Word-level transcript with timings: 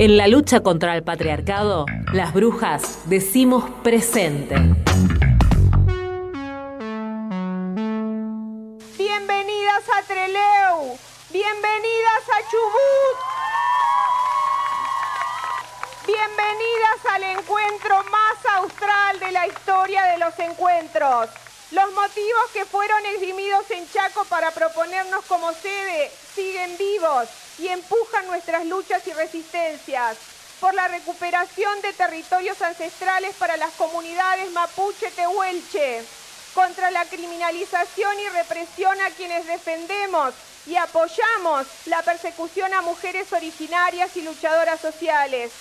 En 0.00 0.16
la 0.16 0.28
lucha 0.28 0.60
contra 0.60 0.94
el 0.94 1.02
patriarcado, 1.02 1.84
las 2.12 2.32
brujas 2.32 3.00
decimos 3.06 3.68
presente. 3.82 4.54
Bienvenidas 8.96 9.82
a 9.96 10.02
Treleu, 10.06 10.96
bienvenidas 11.32 12.22
a 12.30 12.48
Chubut, 12.48 13.18
bienvenidas 16.06 17.00
al 17.12 17.22
encuentro 17.36 17.96
más 18.04 18.54
austral 18.54 19.18
de 19.18 19.32
la 19.32 19.48
historia 19.48 20.04
de 20.04 20.18
los 20.18 20.38
encuentros. 20.38 21.28
Los 21.72 21.92
motivos 21.94 22.50
que 22.52 22.64
fueron 22.66 23.04
eximidos 23.06 23.68
en 23.72 23.90
Chaco 23.90 24.24
para 24.26 24.52
proponernos 24.52 25.24
como 25.24 25.52
sede 25.54 26.08
siguen 26.36 26.78
vivos 26.78 27.47
y 27.58 27.68
empujan 27.68 28.26
nuestras 28.26 28.66
luchas 28.66 29.06
y 29.06 29.12
resistencias 29.12 30.16
por 30.60 30.74
la 30.74 30.88
recuperación 30.88 31.80
de 31.82 31.92
territorios 31.92 32.60
ancestrales 32.62 33.34
para 33.36 33.56
las 33.56 33.72
comunidades 33.74 34.50
mapuche 34.52 35.10
tehuelche, 35.12 36.02
contra 36.54 36.90
la 36.90 37.04
criminalización 37.04 38.18
y 38.18 38.28
represión 38.30 39.00
a 39.00 39.10
quienes 39.10 39.46
defendemos 39.46 40.34
y 40.66 40.76
apoyamos 40.76 41.66
la 41.86 42.02
persecución 42.02 42.74
a 42.74 42.82
mujeres 42.82 43.32
originarias 43.32 44.16
y 44.16 44.22
luchadoras 44.22 44.80
sociales, 44.80 45.52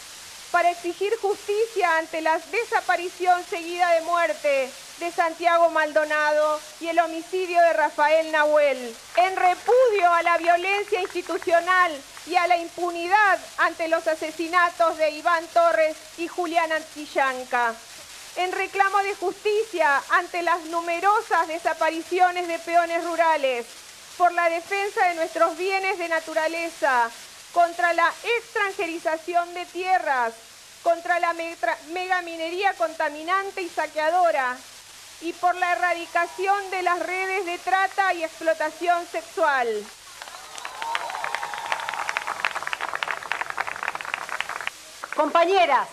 para 0.52 0.72
exigir 0.72 1.14
justicia 1.22 1.98
ante 1.98 2.22
la 2.22 2.40
desaparición 2.52 3.44
seguida 3.50 3.92
de 3.94 4.02
muerte 4.02 4.70
de 5.00 5.12
Santiago 5.12 5.70
Maldonado 5.70 6.60
y 6.80 6.88
el 6.88 7.00
homicidio 7.00 7.62
de 7.62 7.74
Rafael 7.74 8.32
Nahuel, 8.32 8.96
en 9.18 9.36
repudio 9.36 10.12
a 10.12 10.24
la 10.24 10.38
violencia 10.38 11.02
institucional 11.02 11.92
y 12.26 12.36
a 12.36 12.48
la 12.48 12.58
impunidad 12.58 13.40
ante 13.58 13.88
los 13.88 14.08
asesinatos 14.08 14.98
de 14.98 15.12
Iván 15.12 15.46
Torres 15.54 15.96
y 16.18 16.28
Julián 16.28 16.72
Antillanca, 16.72 17.74
en 18.38 18.52
reclamo 18.52 18.98
de 19.00 19.16
justicia 19.16 20.02
ante 20.10 20.42
las 20.42 20.62
numerosas 20.66 21.48
desapariciones 21.48 22.48
de 22.48 22.60
peones 22.60 23.04
rurales, 23.06 23.66
por 24.18 24.32
la 24.32 24.50
defensa 24.50 25.06
de 25.10 25.16
nuestros 25.16 25.58
bienes 25.58 26.00
de 26.00 26.10
naturaleza, 26.10 27.10
contra 27.54 27.94
la 27.94 28.12
extranjerización 28.38 29.54
de 29.54 29.66
tierras, 29.68 30.34
contra 30.82 31.20
la 31.20 31.36
megaminería 31.92 32.74
contaminante 32.74 33.62
y 33.62 33.70
saqueadora, 33.70 34.58
y 35.22 35.34
por 35.34 35.56
la 35.56 35.74
erradicación 35.74 36.70
de 36.72 36.84
las 36.84 37.00
redes 37.00 37.46
de 37.46 37.58
trata 37.58 38.14
y 38.14 38.24
explotación 38.24 39.06
sexual. 39.12 39.68
Compañeras, 45.16 45.88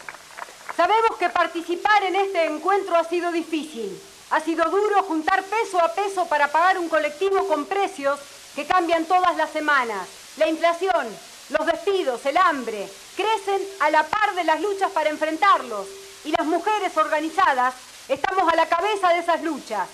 sabemos 0.77 1.17
que 1.19 1.31
participar 1.31 2.03
en 2.05 2.17
este 2.17 2.45
encuentro 2.45 2.97
ha 2.97 3.05
sido 3.05 3.33
difícil. 3.33 3.99
Ha 4.31 4.41
sido 4.41 4.65
duro 4.67 5.03
juntar 5.05 5.43
peso 5.45 5.81
a 5.81 5.93
peso 5.95 6.27
para 6.27 6.49
pagar 6.49 6.79
un 6.79 6.89
colectivo 6.89 7.47
con 7.49 7.65
precios 7.65 8.21
que 8.55 8.67
cambian 8.67 9.07
todas 9.07 9.37
las 9.37 9.51
semanas. 9.51 10.07
La 10.37 10.49
inflación, 10.49 11.07
los 11.51 11.67
despidos, 11.67 12.27
el 12.27 12.37
hambre, 12.37 12.89
crecen 13.17 13.63
a 13.81 13.91
la 13.91 14.03
par 14.03 14.35
de 14.35 14.45
las 14.45 14.61
luchas 14.61 14.91
para 14.93 15.11
enfrentarlos. 15.11 15.87
Y 16.25 16.33
las 16.33 16.47
mujeres 16.47 16.97
organizadas 16.97 17.75
Estamos 18.09 18.53
a 18.53 18.57
la 18.57 18.67
cabeza 18.67 19.09
de 19.15 19.21
esas 19.21 19.43
luchas, 19.43 19.89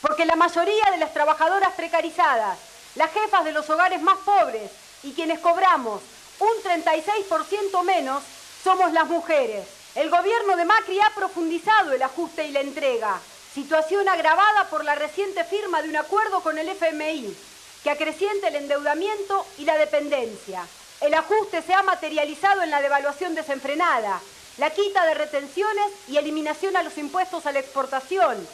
porque 0.00 0.26
la 0.26 0.34
mayoría 0.34 0.90
de 0.90 0.96
las 0.96 1.14
trabajadoras 1.14 1.72
precarizadas, 1.74 2.58
las 2.96 3.12
jefas 3.12 3.44
de 3.44 3.52
los 3.52 3.70
hogares 3.70 4.02
más 4.02 4.18
pobres 4.18 4.68
y 5.04 5.12
quienes 5.12 5.38
cobramos 5.38 6.02
un 6.40 6.48
36% 6.64 7.84
menos, 7.84 8.20
somos 8.64 8.92
las 8.92 9.06
mujeres. 9.06 9.64
El 9.94 10.10
gobierno 10.10 10.56
de 10.56 10.64
Macri 10.64 10.98
ha 11.00 11.14
profundizado 11.14 11.92
el 11.92 12.02
ajuste 12.02 12.44
y 12.44 12.50
la 12.50 12.60
entrega, 12.60 13.20
situación 13.54 14.08
agravada 14.08 14.64
por 14.68 14.84
la 14.84 14.96
reciente 14.96 15.44
firma 15.44 15.82
de 15.82 15.90
un 15.90 15.96
acuerdo 15.96 16.40
con 16.40 16.58
el 16.58 16.68
FMI, 16.68 17.36
que 17.84 17.90
acrecienta 17.90 18.48
el 18.48 18.56
endeudamiento 18.56 19.46
y 19.58 19.64
la 19.64 19.78
dependencia. 19.78 20.66
El 21.00 21.14
ajuste 21.14 21.62
se 21.62 21.74
ha 21.74 21.82
materializado 21.84 22.62
en 22.62 22.70
la 22.70 22.82
devaluación 22.82 23.36
desenfrenada, 23.36 24.20
la 24.58 24.70
quita 24.70 25.06
de 25.06 25.14
retenciones 25.14 25.86
y 26.08 26.16
eliminación 26.16 26.76
a 26.76 26.82
los 26.82 26.98
impuestos 26.98 27.46
a 27.46 27.52
la 27.52 27.60
exportación, 27.60 28.46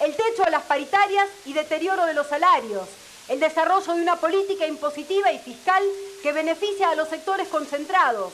el 0.00 0.14
techo 0.14 0.44
a 0.44 0.50
las 0.50 0.64
paritarias 0.64 1.26
y 1.46 1.54
deterioro 1.54 2.04
de 2.04 2.14
los 2.14 2.26
salarios, 2.26 2.86
el 3.28 3.40
desarrollo 3.40 3.94
de 3.94 4.02
una 4.02 4.16
política 4.16 4.66
impositiva 4.66 5.32
y 5.32 5.38
fiscal 5.38 5.82
que 6.22 6.32
beneficia 6.32 6.90
a 6.90 6.94
los 6.94 7.08
sectores 7.08 7.48
concentrados. 7.48 8.32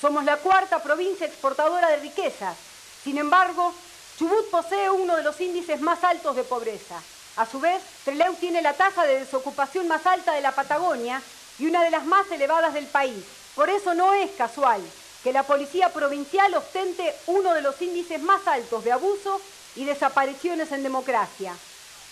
Somos 0.00 0.24
la 0.24 0.38
cuarta 0.38 0.82
provincia 0.82 1.26
exportadora 1.26 1.88
de 1.88 1.98
riquezas. 1.98 2.56
Sin 3.02 3.18
embargo, 3.18 3.72
Chubut 4.18 4.50
posee 4.50 4.90
uno 4.90 5.16
de 5.16 5.22
los 5.22 5.40
índices 5.40 5.80
más 5.80 6.02
altos 6.02 6.34
de 6.34 6.44
pobreza. 6.44 7.00
A 7.36 7.46
su 7.46 7.60
vez, 7.60 7.82
Trelew 8.04 8.34
tiene 8.36 8.62
la 8.62 8.72
tasa 8.72 9.04
de 9.04 9.20
desocupación 9.20 9.86
más 9.86 10.06
alta 10.06 10.32
de 10.32 10.40
la 10.40 10.52
Patagonia 10.52 11.20
y 11.58 11.66
una 11.66 11.82
de 11.82 11.90
las 11.90 12.04
más 12.06 12.30
elevadas 12.30 12.74
del 12.74 12.86
país. 12.86 13.22
Por 13.54 13.70
eso 13.70 13.94
no 13.94 14.14
es 14.14 14.30
casual 14.32 14.82
que 15.24 15.32
la 15.32 15.42
Policía 15.42 15.88
Provincial 15.88 16.54
ostente 16.54 17.16
uno 17.26 17.54
de 17.54 17.62
los 17.62 17.80
índices 17.80 18.20
más 18.20 18.46
altos 18.46 18.84
de 18.84 18.92
abuso 18.92 19.40
y 19.74 19.86
desapariciones 19.86 20.70
en 20.70 20.82
democracia. 20.82 21.56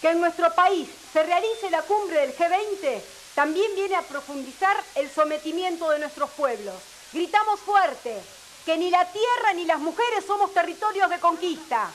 Que 0.00 0.08
en 0.08 0.20
nuestro 0.20 0.52
país 0.54 0.88
se 1.12 1.22
realice 1.22 1.70
la 1.70 1.82
cumbre 1.82 2.20
del 2.20 2.34
G20 2.34 3.02
también 3.34 3.74
viene 3.74 3.96
a 3.96 4.02
profundizar 4.02 4.76
el 4.94 5.10
sometimiento 5.10 5.90
de 5.90 5.98
nuestros 5.98 6.30
pueblos. 6.30 6.74
Gritamos 7.12 7.60
fuerte 7.60 8.18
que 8.64 8.76
ni 8.78 8.90
la 8.90 9.04
tierra 9.04 9.52
ni 9.54 9.64
las 9.66 9.78
mujeres 9.78 10.24
somos 10.26 10.52
territorios 10.52 11.10
de 11.10 11.18
conquista. 11.18 11.90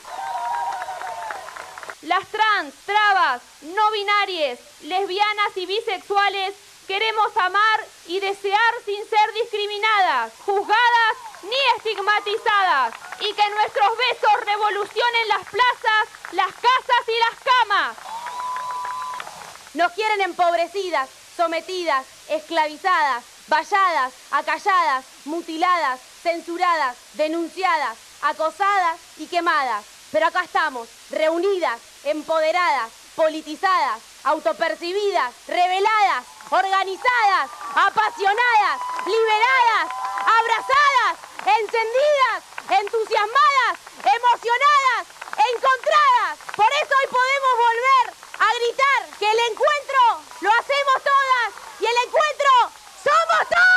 Las 2.02 2.26
trans, 2.28 2.74
trabas, 2.86 3.42
no 3.62 3.90
binarias, 3.90 4.58
lesbianas 4.82 5.56
y 5.56 5.66
bisexuales 5.66 6.54
Queremos 6.88 7.36
amar 7.36 7.86
y 8.06 8.18
desear 8.18 8.74
sin 8.86 9.06
ser 9.10 9.32
discriminadas, 9.34 10.32
juzgadas 10.46 11.16
ni 11.42 11.76
estigmatizadas. 11.76 12.94
Y 13.20 13.30
que 13.34 13.48
nuestros 13.50 13.90
besos 13.98 14.44
revolucionen 14.46 15.28
las 15.28 15.46
plazas, 15.48 16.08
las 16.32 16.46
casas 16.46 17.04
y 17.06 17.18
las 17.18 17.44
camas. 17.44 17.96
Nos 19.74 19.92
quieren 19.92 20.22
empobrecidas, 20.22 21.10
sometidas, 21.36 22.06
esclavizadas, 22.30 23.22
valladas, 23.48 24.14
acalladas, 24.30 25.04
mutiladas, 25.26 26.00
censuradas, 26.22 26.96
denunciadas, 27.12 27.98
acosadas 28.22 28.98
y 29.18 29.26
quemadas. 29.26 29.84
Pero 30.10 30.26
acá 30.26 30.42
estamos, 30.44 30.88
reunidas, 31.10 31.80
empoderadas, 32.04 32.90
politizadas, 33.14 34.00
autopercibidas, 34.28 35.32
reveladas, 35.46 36.24
organizadas, 36.50 37.50
apasionadas, 37.74 38.76
liberadas, 39.06 39.88
abrazadas, 40.20 41.16
encendidas, 41.48 42.44
entusiasmadas, 42.68 43.78
emocionadas, 44.04 45.08
encontradas. 45.32 46.36
Por 46.54 46.68
eso 46.68 46.92
hoy 47.00 47.08
podemos 47.08 47.54
volver 47.56 48.06
a 48.38 48.48
gritar 48.52 49.00
que 49.18 49.30
el 49.32 49.38
encuentro 49.50 50.00
lo 50.42 50.50
hacemos 50.60 50.96
todas 51.00 51.48
y 51.80 51.86
el 51.86 51.96
encuentro 52.04 52.52
somos 53.00 53.48
todas. 53.48 53.68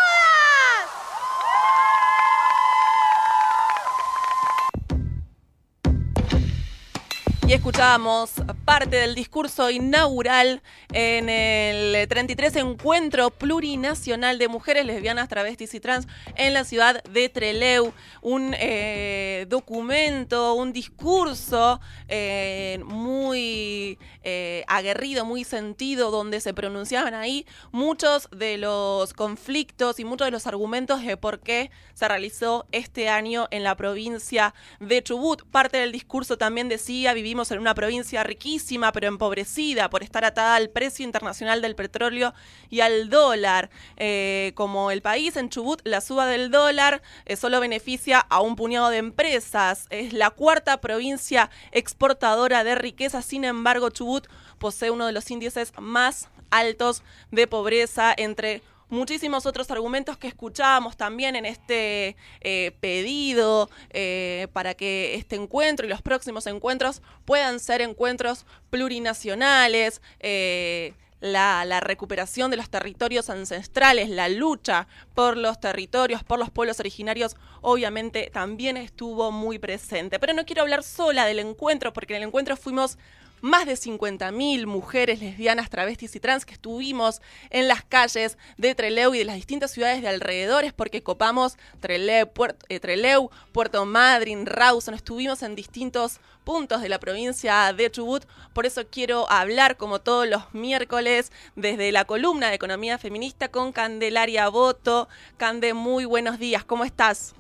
Y 7.48 7.54
escuchábamos 7.54 8.32
parte 8.66 8.98
del 8.98 9.16
discurso 9.16 9.70
inaugural 9.72 10.62
en 10.94 11.30
el 11.30 12.08
33 12.08 12.58
Encuentro 12.58 13.32
Plurinacional 13.32 14.38
de 14.38 14.48
Mujeres 14.48 14.86
Lesbianas, 14.86 15.30
Travestis 15.30 15.74
y 15.74 15.80
Trans 15.80 16.08
en 16.36 16.54
la 16.54 16.64
ciudad 16.64 17.04
de 17.06 17.30
Treleu. 17.30 17.94
Un 18.22 18.54
eh, 18.58 19.48
documento, 19.50 20.54
un 20.54 20.74
discurso 20.74 21.80
eh, 22.08 22.80
muy 22.86 23.98
eh, 24.24 24.64
aguerrido, 24.68 25.26
muy 25.26 25.44
sentido, 25.44 26.12
donde 26.12 26.40
se 26.40 26.54
pronunciaban 26.54 27.14
ahí 27.14 27.46
muchos 27.72 28.30
de 28.32 28.58
los 28.58 29.14
conflictos 29.14 30.00
y 30.00 30.06
muchos 30.06 30.28
de 30.28 30.32
los 30.32 30.46
argumentos 30.46 31.04
de 31.04 31.18
por 31.18 31.40
qué 31.40 31.72
se 31.94 32.08
realizó 32.08 32.68
este 32.72 33.10
año 33.10 33.48
en 33.52 33.64
la 33.64 33.76
provincia 33.76 34.54
de 34.80 35.02
Chubut. 35.02 35.44
Parte 35.46 35.78
del 35.78 35.92
discurso 35.92 36.38
también 36.38 36.70
decía, 36.70 37.14
vivimos 37.14 37.52
en 37.52 37.60
una 37.60 37.74
provincia 37.74 38.24
riquísima 38.24 38.51
pero 38.94 39.08
empobrecida 39.08 39.90
por 39.90 40.04
estar 40.04 40.26
atada 40.26 40.56
al 40.56 40.70
precio 40.70 41.06
internacional 41.06 41.62
del 41.62 41.76
petróleo 41.76 42.34
y 42.70 42.82
al 42.82 43.10
dólar. 43.10 43.70
Eh, 43.98 44.52
como 44.56 44.92
el 44.92 45.02
país 45.02 45.38
en 45.38 45.50
Chubut, 45.50 45.82
la 45.84 46.02
suba 46.02 46.26
del 46.26 46.52
dólar 46.52 47.02
eh, 47.26 47.36
solo 47.36 47.60
beneficia 47.60 48.20
a 48.20 48.42
un 48.42 48.56
puñado 48.56 48.90
de 48.90 48.98
empresas. 48.98 49.88
Es 49.90 50.14
la 50.14 50.30
cuarta 50.32 50.82
provincia 50.82 51.50
exportadora 51.72 52.64
de 52.64 52.76
riqueza, 52.76 53.22
sin 53.22 53.46
embargo 53.46 53.90
Chubut 53.90 54.28
posee 54.58 54.92
uno 54.92 55.06
de 55.06 55.12
los 55.12 55.30
índices 55.32 55.74
más 55.80 56.30
altos 56.50 57.04
de 57.32 57.48
pobreza 57.48 58.14
entre 58.16 58.62
muchísimos 58.92 59.46
otros 59.46 59.72
argumentos 59.72 60.18
que 60.18 60.28
escuchábamos 60.28 60.98
también 60.98 61.36
en 61.36 61.46
este 61.46 62.16
eh, 62.42 62.72
pedido 62.80 63.70
eh, 63.90 64.48
para 64.54 64.76
que 64.76 65.16
este 65.16 65.36
encuentro 65.36 65.86
y 65.86 65.90
los 65.90 66.02
próximos 66.02 66.46
encuentros 66.46 67.02
puedan 67.26 67.60
ser 67.60 67.82
encuentros 67.82 68.46
plurinacionales. 68.70 70.02
Eh, 70.20 70.94
la, 71.22 71.66
la, 71.66 71.80
recuperación 71.80 72.50
de 72.50 72.58
los 72.58 72.72
territorios 72.72 73.30
ancestrales, 73.30 74.10
la 74.10 74.28
lucha 74.28 74.88
por 75.14 75.38
los 75.38 75.60
territorios, 75.60 76.24
por 76.24 76.40
los 76.40 76.50
pueblos 76.50 76.80
originarios, 76.80 77.36
obviamente 77.62 78.32
también 78.34 78.76
estuvo 78.76 79.32
muy 79.32 79.60
presente. 79.60 80.18
Pero 80.18 80.34
no 80.34 80.46
quiero 80.48 80.64
hablar 80.64 80.82
sola 80.82 81.28
del 81.28 81.38
encuentro, 81.38 81.94
porque 81.94 82.16
en 82.16 82.24
el 82.24 82.28
encuentro 82.30 82.58
fuimos 82.58 82.98
más 83.42 83.66
de 83.66 83.74
50.000 83.74 84.66
mujeres 84.66 85.20
lesbianas, 85.20 85.70
travestis 85.70 86.16
y 86.16 86.20
trans 86.20 86.46
que 86.46 86.54
estuvimos 86.54 87.22
en 87.50 87.68
las 87.68 87.84
calles 87.84 88.38
de 88.58 88.76
Treleu 88.76 89.14
y 89.14 89.20
de 89.20 89.26
las 89.26 89.36
distintas 89.36 89.72
ciudades 89.72 90.02
de 90.02 90.08
alrededores 90.08 90.74
porque 90.74 91.04
copamos 91.04 91.58
Treleu, 91.80 92.28
Puerto, 92.28 92.66
eh, 92.70 92.80
Treleu, 92.80 93.30
Puerto 93.52 93.86
Madryn, 93.86 94.46
Rawson, 94.46 94.94
estuvimos 94.94 95.44
en 95.44 95.56
distintos 95.56 96.20
puntos 96.44 96.82
de 96.82 96.90
la 96.90 97.00
provincia 97.00 97.72
de 97.74 97.92
Chubut, 97.92 98.26
por 98.54 98.66
eso 98.66 98.88
quiero 98.90 99.30
hablar 99.30 99.78
como 99.78 100.00
todos 100.00 100.28
los 100.28 100.54
miércoles 100.54 101.32
desde 101.56 101.92
la 101.92 102.06
columna 102.06 102.50
de 102.50 102.56
Economía 102.56 102.98
Feminista 102.98 103.50
con 103.50 103.72
Candelaria 103.72 104.50
Boto. 104.50 105.08
Cande, 105.38 105.74
muy 105.74 106.06
buenos 106.06 106.40
días, 106.40 106.64
¿cómo 106.64 106.84
estás? 106.84 107.36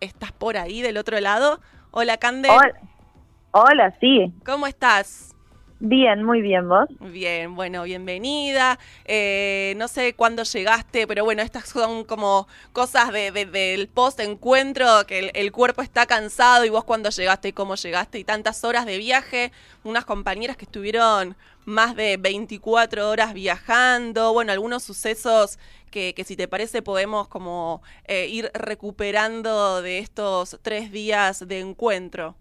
¿Estás 0.00 0.32
por 0.32 0.56
ahí 0.56 0.82
del 0.82 0.96
otro 0.96 1.18
lado? 1.20 1.60
Hola, 1.90 2.16
Cande. 2.16 2.50
Hola. 2.50 2.93
Hola, 3.56 3.96
sí. 4.00 4.32
¿Cómo 4.44 4.66
estás? 4.66 5.32
Bien, 5.78 6.24
muy 6.24 6.42
bien, 6.42 6.68
¿vos? 6.68 6.88
Bien, 6.98 7.54
bueno, 7.54 7.84
bienvenida. 7.84 8.80
Eh, 9.04 9.74
no 9.76 9.86
sé 9.86 10.12
cuándo 10.14 10.42
llegaste, 10.42 11.06
pero 11.06 11.22
bueno, 11.24 11.40
estas 11.40 11.68
son 11.68 12.02
como 12.02 12.48
cosas 12.72 13.12
de, 13.12 13.30
de, 13.30 13.46
del 13.46 13.86
post-encuentro, 13.86 15.06
que 15.06 15.20
el, 15.20 15.30
el, 15.34 15.52
cuerpo 15.52 15.82
está 15.82 16.04
cansado 16.04 16.64
y 16.64 16.68
vos 16.68 16.82
cuándo 16.82 17.10
llegaste 17.10 17.46
y 17.46 17.52
cómo 17.52 17.76
llegaste 17.76 18.18
y 18.18 18.24
tantas 18.24 18.64
horas 18.64 18.86
de 18.86 18.98
viaje. 18.98 19.52
Unas 19.84 20.04
compañeras 20.04 20.56
que 20.56 20.64
estuvieron 20.64 21.36
más 21.64 21.94
de 21.94 22.16
24 22.16 23.08
horas 23.08 23.34
viajando, 23.34 24.32
bueno, 24.32 24.50
algunos 24.50 24.82
sucesos 24.82 25.60
que, 25.92 26.12
que 26.12 26.24
si 26.24 26.34
te 26.34 26.48
parece 26.48 26.82
podemos 26.82 27.28
como 27.28 27.82
eh, 28.06 28.26
ir 28.26 28.50
recuperando 28.52 29.80
de 29.80 30.00
estos 30.00 30.58
tres 30.60 30.90
días 30.90 31.46
de 31.46 31.60
encuentro. 31.60 32.34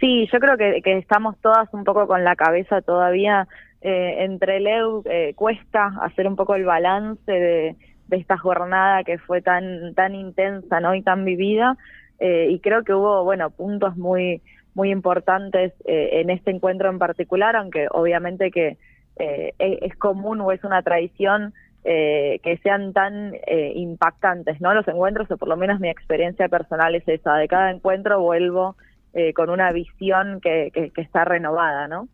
Sí, 0.00 0.28
yo 0.32 0.38
creo 0.38 0.56
que, 0.56 0.80
estamos 0.98 1.36
todas 1.40 1.72
un 1.72 1.84
poco 1.84 2.06
con 2.06 2.24
la 2.24 2.36
cabeza 2.36 2.82
todavía 2.82 3.48
eh, 3.80 4.24
entre 4.24 4.60
Leu, 4.60 5.02
eh, 5.06 5.32
cuesta 5.34 5.92
hacer 6.02 6.26
un 6.26 6.36
poco 6.36 6.54
el 6.54 6.64
balance 6.64 7.30
de, 7.30 7.76
esta 8.10 8.36
jornada 8.38 9.02
que 9.02 9.18
fue 9.18 9.42
tan 9.42 9.92
tan 9.94 10.14
intensa 10.14 10.78
¿no? 10.78 10.94
y 10.94 11.02
tan 11.02 11.24
vivida 11.24 11.76
eh, 12.20 12.46
y 12.50 12.60
creo 12.60 12.84
que 12.84 12.94
hubo 12.94 13.24
bueno 13.24 13.50
puntos 13.50 13.96
muy 13.96 14.42
muy 14.74 14.92
importantes 14.92 15.72
en 15.86 16.30
este 16.30 16.50
encuentro 16.50 16.88
en 16.90 16.98
particular, 16.98 17.56
aunque 17.56 17.88
obviamente 17.90 18.50
que 18.50 18.76
eh, 19.16 19.54
es 19.58 19.96
común 19.96 20.40
o 20.42 20.52
es 20.52 20.62
una 20.64 20.82
tradición 20.82 21.54
eh, 21.84 22.40
que 22.42 22.58
sean 22.58 22.92
tan 22.92 23.34
eh, 23.46 23.72
impactantes, 23.74 24.60
¿no? 24.60 24.74
Los 24.74 24.86
encuentros, 24.88 25.30
o 25.30 25.36
por 25.36 25.48
lo 25.48 25.56
menos 25.56 25.80
mi 25.80 25.88
experiencia 25.88 26.48
personal 26.48 26.94
es 26.94 27.06
esa, 27.08 27.34
de 27.34 27.48
cada 27.48 27.70
encuentro 27.70 28.20
vuelvo 28.20 28.76
eh, 29.18 29.32
con 29.32 29.48
una 29.48 29.72
visión 29.72 30.42
que, 30.42 30.70
que, 30.74 31.00
está 31.00 31.24
renovada, 31.24 31.88
¿no? 31.88 32.06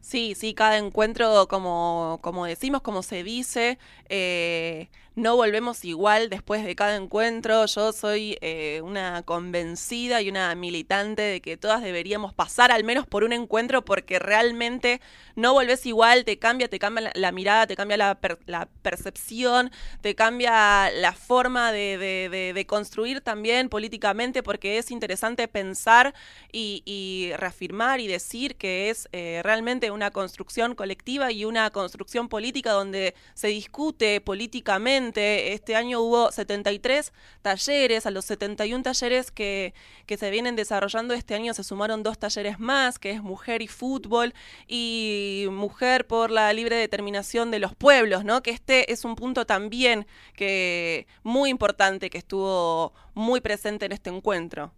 Sí, 0.00 0.34
sí, 0.34 0.54
cada 0.54 0.78
encuentro, 0.78 1.46
como, 1.46 2.20
como 2.22 2.46
decimos, 2.46 2.80
como 2.80 3.02
se 3.02 3.22
dice, 3.22 3.78
eh, 4.08 4.88
no 5.14 5.36
volvemos 5.36 5.84
igual 5.84 6.30
después 6.30 6.64
de 6.64 6.74
cada 6.74 6.96
encuentro. 6.96 7.66
Yo 7.66 7.92
soy 7.92 8.38
eh, 8.40 8.80
una 8.82 9.22
convencida 9.22 10.22
y 10.22 10.28
una 10.28 10.54
militante 10.54 11.22
de 11.22 11.40
que 11.40 11.56
todas 11.56 11.82
deberíamos 11.82 12.32
pasar 12.32 12.72
al 12.72 12.84
menos 12.84 13.06
por 13.06 13.24
un 13.24 13.32
encuentro 13.32 13.84
porque 13.84 14.18
realmente 14.18 15.00
no 15.36 15.52
volvés 15.52 15.84
igual, 15.86 16.24
te 16.24 16.38
cambia, 16.38 16.68
te 16.68 16.78
cambia 16.78 17.10
la, 17.14 17.32
mirada, 17.32 17.66
te 17.66 17.76
cambia 17.76 17.96
la, 17.96 18.14
per, 18.14 18.38
la, 18.46 18.68
percepción, 18.82 19.70
te 20.00 20.14
cambia 20.14 20.90
la 20.90 21.12
forma 21.12 21.72
de, 21.72 22.64
construir 22.68 23.20
también 23.20 23.68
políticamente 23.68 24.42
porque 24.42 24.78
es 24.78 24.90
interesante 24.90 25.48
pensar 25.48 26.14
y, 26.52 26.82
y 26.86 27.32
reafirmar 27.36 28.00
y 28.00 28.06
decir 28.06 28.56
que 28.56 28.88
es 28.88 29.08
eh, 29.12 29.40
realmente 29.42 29.90
una 29.90 30.10
construcción 30.10 30.74
colectiva 30.74 31.32
y 31.32 31.44
una 31.44 31.70
construcción 31.70 32.28
política 32.28 32.72
donde 32.72 33.14
se 33.34 33.48
discute 33.48 34.20
políticamente 34.20 35.01
este 35.10 35.76
año 35.76 36.00
hubo 36.00 36.30
73 36.30 37.12
talleres, 37.42 38.06
a 38.06 38.10
los 38.10 38.24
71 38.24 38.82
talleres 38.82 39.30
que, 39.30 39.74
que 40.06 40.16
se 40.16 40.30
vienen 40.30 40.56
desarrollando 40.56 41.14
este 41.14 41.34
año 41.34 41.54
se 41.54 41.64
sumaron 41.64 42.02
dos 42.02 42.18
talleres 42.18 42.58
más, 42.60 42.98
que 42.98 43.10
es 43.10 43.22
Mujer 43.22 43.62
y 43.62 43.68
Fútbol 43.68 44.32
y 44.68 45.46
Mujer 45.50 46.06
por 46.06 46.30
la 46.30 46.52
libre 46.52 46.76
determinación 46.76 47.50
de 47.50 47.58
los 47.58 47.74
pueblos, 47.74 48.24
¿no? 48.24 48.42
Que 48.42 48.50
este 48.50 48.92
es 48.92 49.04
un 49.04 49.16
punto 49.16 49.44
también 49.44 50.06
que 50.34 51.06
muy 51.22 51.50
importante 51.50 52.10
que 52.10 52.18
estuvo 52.18 52.92
muy 53.14 53.40
presente 53.40 53.86
en 53.86 53.92
este 53.92 54.10
encuentro. 54.10 54.72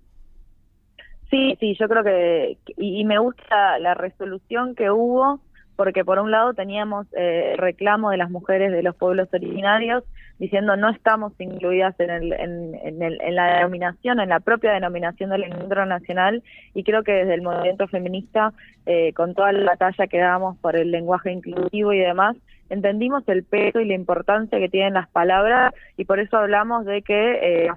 Sí, 1.31 1.57
sí, 1.59 1.77
yo 1.81 1.89
creo 1.89 2.05
que, 2.05 2.59
y, 2.77 3.01
y 3.01 3.05
me 3.05 3.19
gusta 3.19 3.79
la 3.79 3.95
resolución 3.95 4.75
que 4.75 4.91
hubo, 4.91 5.41
porque 5.77 6.05
por 6.05 6.19
un 6.19 6.31
lado 6.31 6.55
teníamos 6.55 7.07
eh, 7.17 7.55
reclamo 7.57 8.11
de 8.11 8.17
las 8.17 8.31
mujeres 8.31 8.73
de 8.73 8.83
los 8.83 8.95
pueblos 8.97 9.29
originarios 9.33 10.05
diciendo 10.39 10.77
no 10.77 10.91
estamos 10.91 11.33
incluidas 11.39 11.99
en, 12.01 12.11
el, 12.11 12.33
en, 12.33 12.75
en, 12.75 13.03
el, 13.03 13.21
en 13.21 13.35
la 13.35 13.57
denominación, 13.57 14.21
en 14.21 14.29
la 14.29 14.41
propia 14.41 14.73
denominación 14.73 15.31
del 15.31 15.45
encuentro 15.45 15.87
nacional 15.87 16.43
y 16.75 16.83
creo 16.83 17.03
que 17.03 17.13
desde 17.13 17.35
el 17.35 17.43
movimiento 17.43 17.87
feminista, 17.89 18.53
eh, 18.87 19.13
con 19.13 19.35
toda 19.35 19.53
la 19.53 19.71
batalla 19.71 20.07
que 20.07 20.19
damos 20.19 20.57
por 20.59 20.77
el 20.77 20.91
lenguaje 20.91 21.33
inclusivo 21.33 21.93
y 21.93 21.99
demás, 21.99 22.37
entendimos 22.69 23.29
el 23.29 23.45
peso 23.45 23.81
y 23.81 23.87
la 23.87 23.95
importancia 23.95 24.59
que 24.59 24.69
tienen 24.69 24.95
las 24.95 25.09
palabras 25.09 25.73
y 25.97 26.05
por 26.05 26.19
eso 26.19 26.37
hablamos 26.37 26.85
de 26.85 27.03
que 27.03 27.65
eh, 27.65 27.71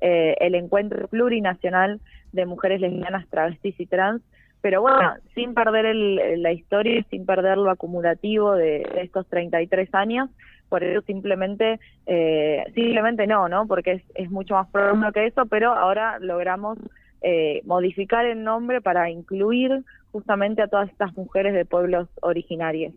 eh, 0.00 0.36
el 0.40 0.54
encuentro 0.54 1.08
plurinacional 1.08 2.00
de 2.32 2.46
mujeres 2.46 2.80
lesbianas, 2.80 3.26
travestis 3.28 3.78
y 3.80 3.86
trans 3.86 4.22
pero 4.64 4.80
bueno, 4.80 5.12
sin 5.34 5.52
perder 5.52 5.84
el, 5.84 6.42
la 6.42 6.50
historia, 6.50 7.04
sin 7.10 7.26
perder 7.26 7.58
lo 7.58 7.68
acumulativo 7.68 8.54
de, 8.54 8.80
estos 8.96 9.26
33 9.26 9.94
años, 9.94 10.30
por 10.70 10.82
eso 10.82 11.02
simplemente, 11.02 11.78
eh, 12.06 12.64
simplemente 12.74 13.26
no, 13.26 13.46
¿no? 13.50 13.66
Porque 13.66 13.92
es, 13.92 14.02
es 14.14 14.30
mucho 14.30 14.54
más 14.54 14.66
profundo 14.70 15.12
que 15.12 15.26
eso, 15.26 15.44
pero 15.44 15.74
ahora 15.74 16.18
logramos 16.18 16.78
eh, 17.20 17.60
modificar 17.66 18.24
el 18.24 18.42
nombre 18.42 18.80
para 18.80 19.10
incluir 19.10 19.84
justamente 20.12 20.62
a 20.62 20.68
todas 20.68 20.88
estas 20.88 21.14
mujeres 21.14 21.52
de 21.52 21.66
pueblos 21.66 22.08
originarios. 22.22 22.94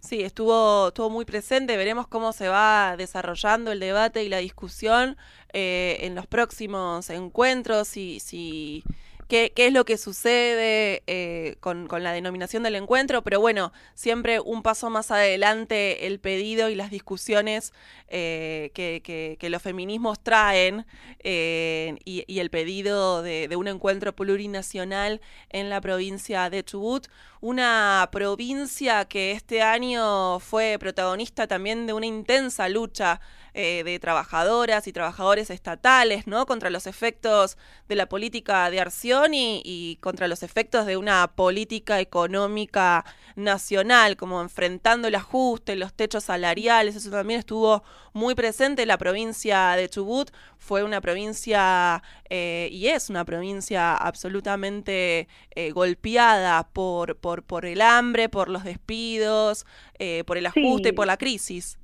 Sí, 0.00 0.22
estuvo, 0.22 0.88
estuvo 0.88 1.08
muy 1.08 1.24
presente. 1.24 1.78
Veremos 1.78 2.06
cómo 2.06 2.34
se 2.34 2.48
va 2.48 2.96
desarrollando 2.98 3.72
el 3.72 3.80
debate 3.80 4.24
y 4.24 4.28
la 4.28 4.38
discusión 4.38 5.16
eh, 5.54 5.96
en 6.02 6.14
los 6.14 6.26
próximos 6.26 7.08
encuentros. 7.08 7.88
Si, 7.88 8.20
si, 8.20 8.84
qué, 9.28 9.52
qué 9.54 9.66
es 9.66 9.72
lo 9.72 9.84
que 9.84 9.96
sucede 9.96 11.02
eh, 11.06 11.56
con, 11.60 11.86
con, 11.86 12.02
la 12.02 12.12
denominación 12.12 12.62
del 12.62 12.76
encuentro, 12.76 13.22
pero 13.22 13.40
bueno, 13.40 13.72
siempre 13.94 14.40
un 14.40 14.62
paso 14.62 14.90
más 14.90 15.10
adelante 15.10 16.06
el 16.06 16.20
pedido 16.20 16.68
y 16.68 16.74
las 16.74 16.90
discusiones 16.90 17.72
eh, 18.08 18.70
que, 18.74 19.36
que, 19.38 19.50
los 19.50 19.62
feminismos 19.62 20.20
traen 20.20 20.86
eh, 21.20 21.96
y, 22.04 22.24
y, 22.26 22.40
el 22.40 22.50
pedido 22.50 23.22
de, 23.22 23.48
de, 23.48 23.56
un 23.56 23.68
encuentro 23.68 24.14
plurinacional 24.14 25.20
en 25.50 25.70
la 25.70 25.80
provincia 25.80 26.50
de 26.50 26.64
Chubut, 26.64 27.06
una 27.46 28.08
provincia 28.10 29.04
que 29.04 29.30
este 29.30 29.62
año 29.62 30.40
fue 30.40 30.78
protagonista 30.80 31.46
también 31.46 31.86
de 31.86 31.92
una 31.92 32.06
intensa 32.06 32.68
lucha 32.68 33.20
eh, 33.58 33.84
de 33.84 33.98
trabajadoras 33.98 34.86
y 34.86 34.92
trabajadores 34.92 35.48
estatales, 35.48 36.26
¿no? 36.26 36.44
Contra 36.44 36.68
los 36.68 36.86
efectos 36.86 37.56
de 37.88 37.94
la 37.94 38.06
política 38.06 38.68
de 38.68 38.80
Arción 38.80 39.30
y, 39.32 39.96
contra 40.02 40.28
los 40.28 40.42
efectos 40.42 40.84
de 40.84 40.98
una 40.98 41.26
política 41.28 42.00
económica 42.00 43.06
nacional, 43.34 44.18
como 44.18 44.42
enfrentando 44.42 45.08
el 45.08 45.14
ajuste, 45.14 45.74
los 45.76 45.94
techos 45.94 46.24
salariales, 46.24 46.96
eso 46.96 47.10
también 47.10 47.38
estuvo 47.38 47.82
muy 48.12 48.34
presente. 48.34 48.84
La 48.84 48.98
provincia 48.98 49.70
de 49.70 49.88
Chubut 49.88 50.30
fue 50.58 50.82
una 50.82 51.00
provincia 51.00 52.02
eh, 52.28 52.68
y 52.70 52.88
es 52.88 53.08
una 53.08 53.24
provincia 53.24 53.94
absolutamente 53.94 55.28
eh, 55.54 55.70
golpeada 55.70 56.68
por, 56.74 57.18
por 57.42 57.66
el 57.66 57.80
hambre, 57.80 58.28
por 58.28 58.48
los 58.48 58.64
despidos, 58.64 59.66
eh, 59.98 60.24
por 60.24 60.38
el 60.38 60.46
ajuste, 60.46 60.90
sí. 60.90 60.94
por 60.94 61.06
la 61.06 61.16
crisis. 61.16 61.78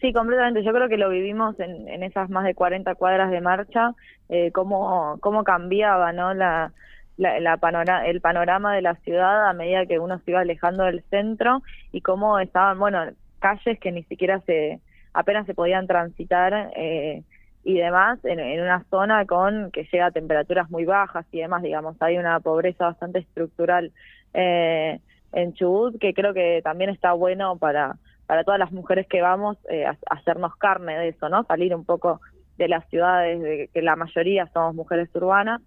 Sí, 0.00 0.12
completamente. 0.12 0.62
Yo 0.62 0.72
creo 0.72 0.88
que 0.88 0.96
lo 0.96 1.08
vivimos 1.10 1.58
en, 1.60 1.88
en 1.88 2.02
esas 2.02 2.30
más 2.30 2.44
de 2.44 2.54
40 2.54 2.94
cuadras 2.94 3.30
de 3.30 3.40
marcha, 3.40 3.94
eh, 4.28 4.52
cómo, 4.52 5.18
cómo 5.20 5.44
cambiaba 5.44 6.12
¿no? 6.12 6.34
la, 6.34 6.72
la, 7.16 7.40
la 7.40 7.56
panorama, 7.56 8.06
el 8.06 8.20
panorama 8.20 8.74
de 8.74 8.82
la 8.82 8.94
ciudad 8.96 9.48
a 9.48 9.52
medida 9.52 9.86
que 9.86 9.98
uno 9.98 10.18
se 10.18 10.30
iba 10.30 10.40
alejando 10.40 10.84
del 10.84 11.02
centro 11.10 11.62
y 11.90 12.00
cómo 12.00 12.38
estaban, 12.38 12.78
bueno, 12.78 13.00
calles 13.40 13.78
que 13.80 13.92
ni 13.92 14.04
siquiera 14.04 14.40
se, 14.46 14.80
apenas 15.12 15.46
se 15.46 15.54
podían 15.54 15.86
transitar 15.86 16.70
eh, 16.76 17.22
y 17.64 17.74
demás 17.74 18.18
en, 18.24 18.40
una 18.60 18.84
zona 18.90 19.26
con 19.26 19.70
que 19.72 19.86
llega 19.92 20.06
a 20.06 20.10
temperaturas 20.10 20.70
muy 20.70 20.84
bajas 20.84 21.26
y 21.32 21.40
demás, 21.40 21.62
digamos, 21.62 21.96
hay 22.00 22.18
una 22.18 22.40
pobreza 22.40 22.86
bastante 22.86 23.18
estructural 23.18 23.92
eh, 24.34 25.00
en 25.32 25.54
Chubut 25.54 25.98
que 25.98 26.14
creo 26.14 26.34
que 26.34 26.60
también 26.62 26.90
está 26.90 27.12
bueno 27.12 27.56
para, 27.58 27.98
para 28.26 28.44
todas 28.44 28.58
las 28.58 28.72
mujeres 28.72 29.06
que 29.06 29.20
vamos 29.20 29.56
eh, 29.70 29.84
a, 29.86 29.96
hacernos 30.10 30.56
carne 30.56 30.98
de 30.98 31.08
eso, 31.08 31.28
¿no? 31.28 31.44
Salir 31.44 31.74
un 31.74 31.84
poco 31.84 32.20
de 32.56 32.68
las 32.68 32.88
ciudades, 32.88 33.40
de 33.40 33.70
que 33.72 33.82
la 33.82 33.96
mayoría 33.96 34.48
somos 34.52 34.74
mujeres 34.74 35.08
urbanas, 35.14 35.60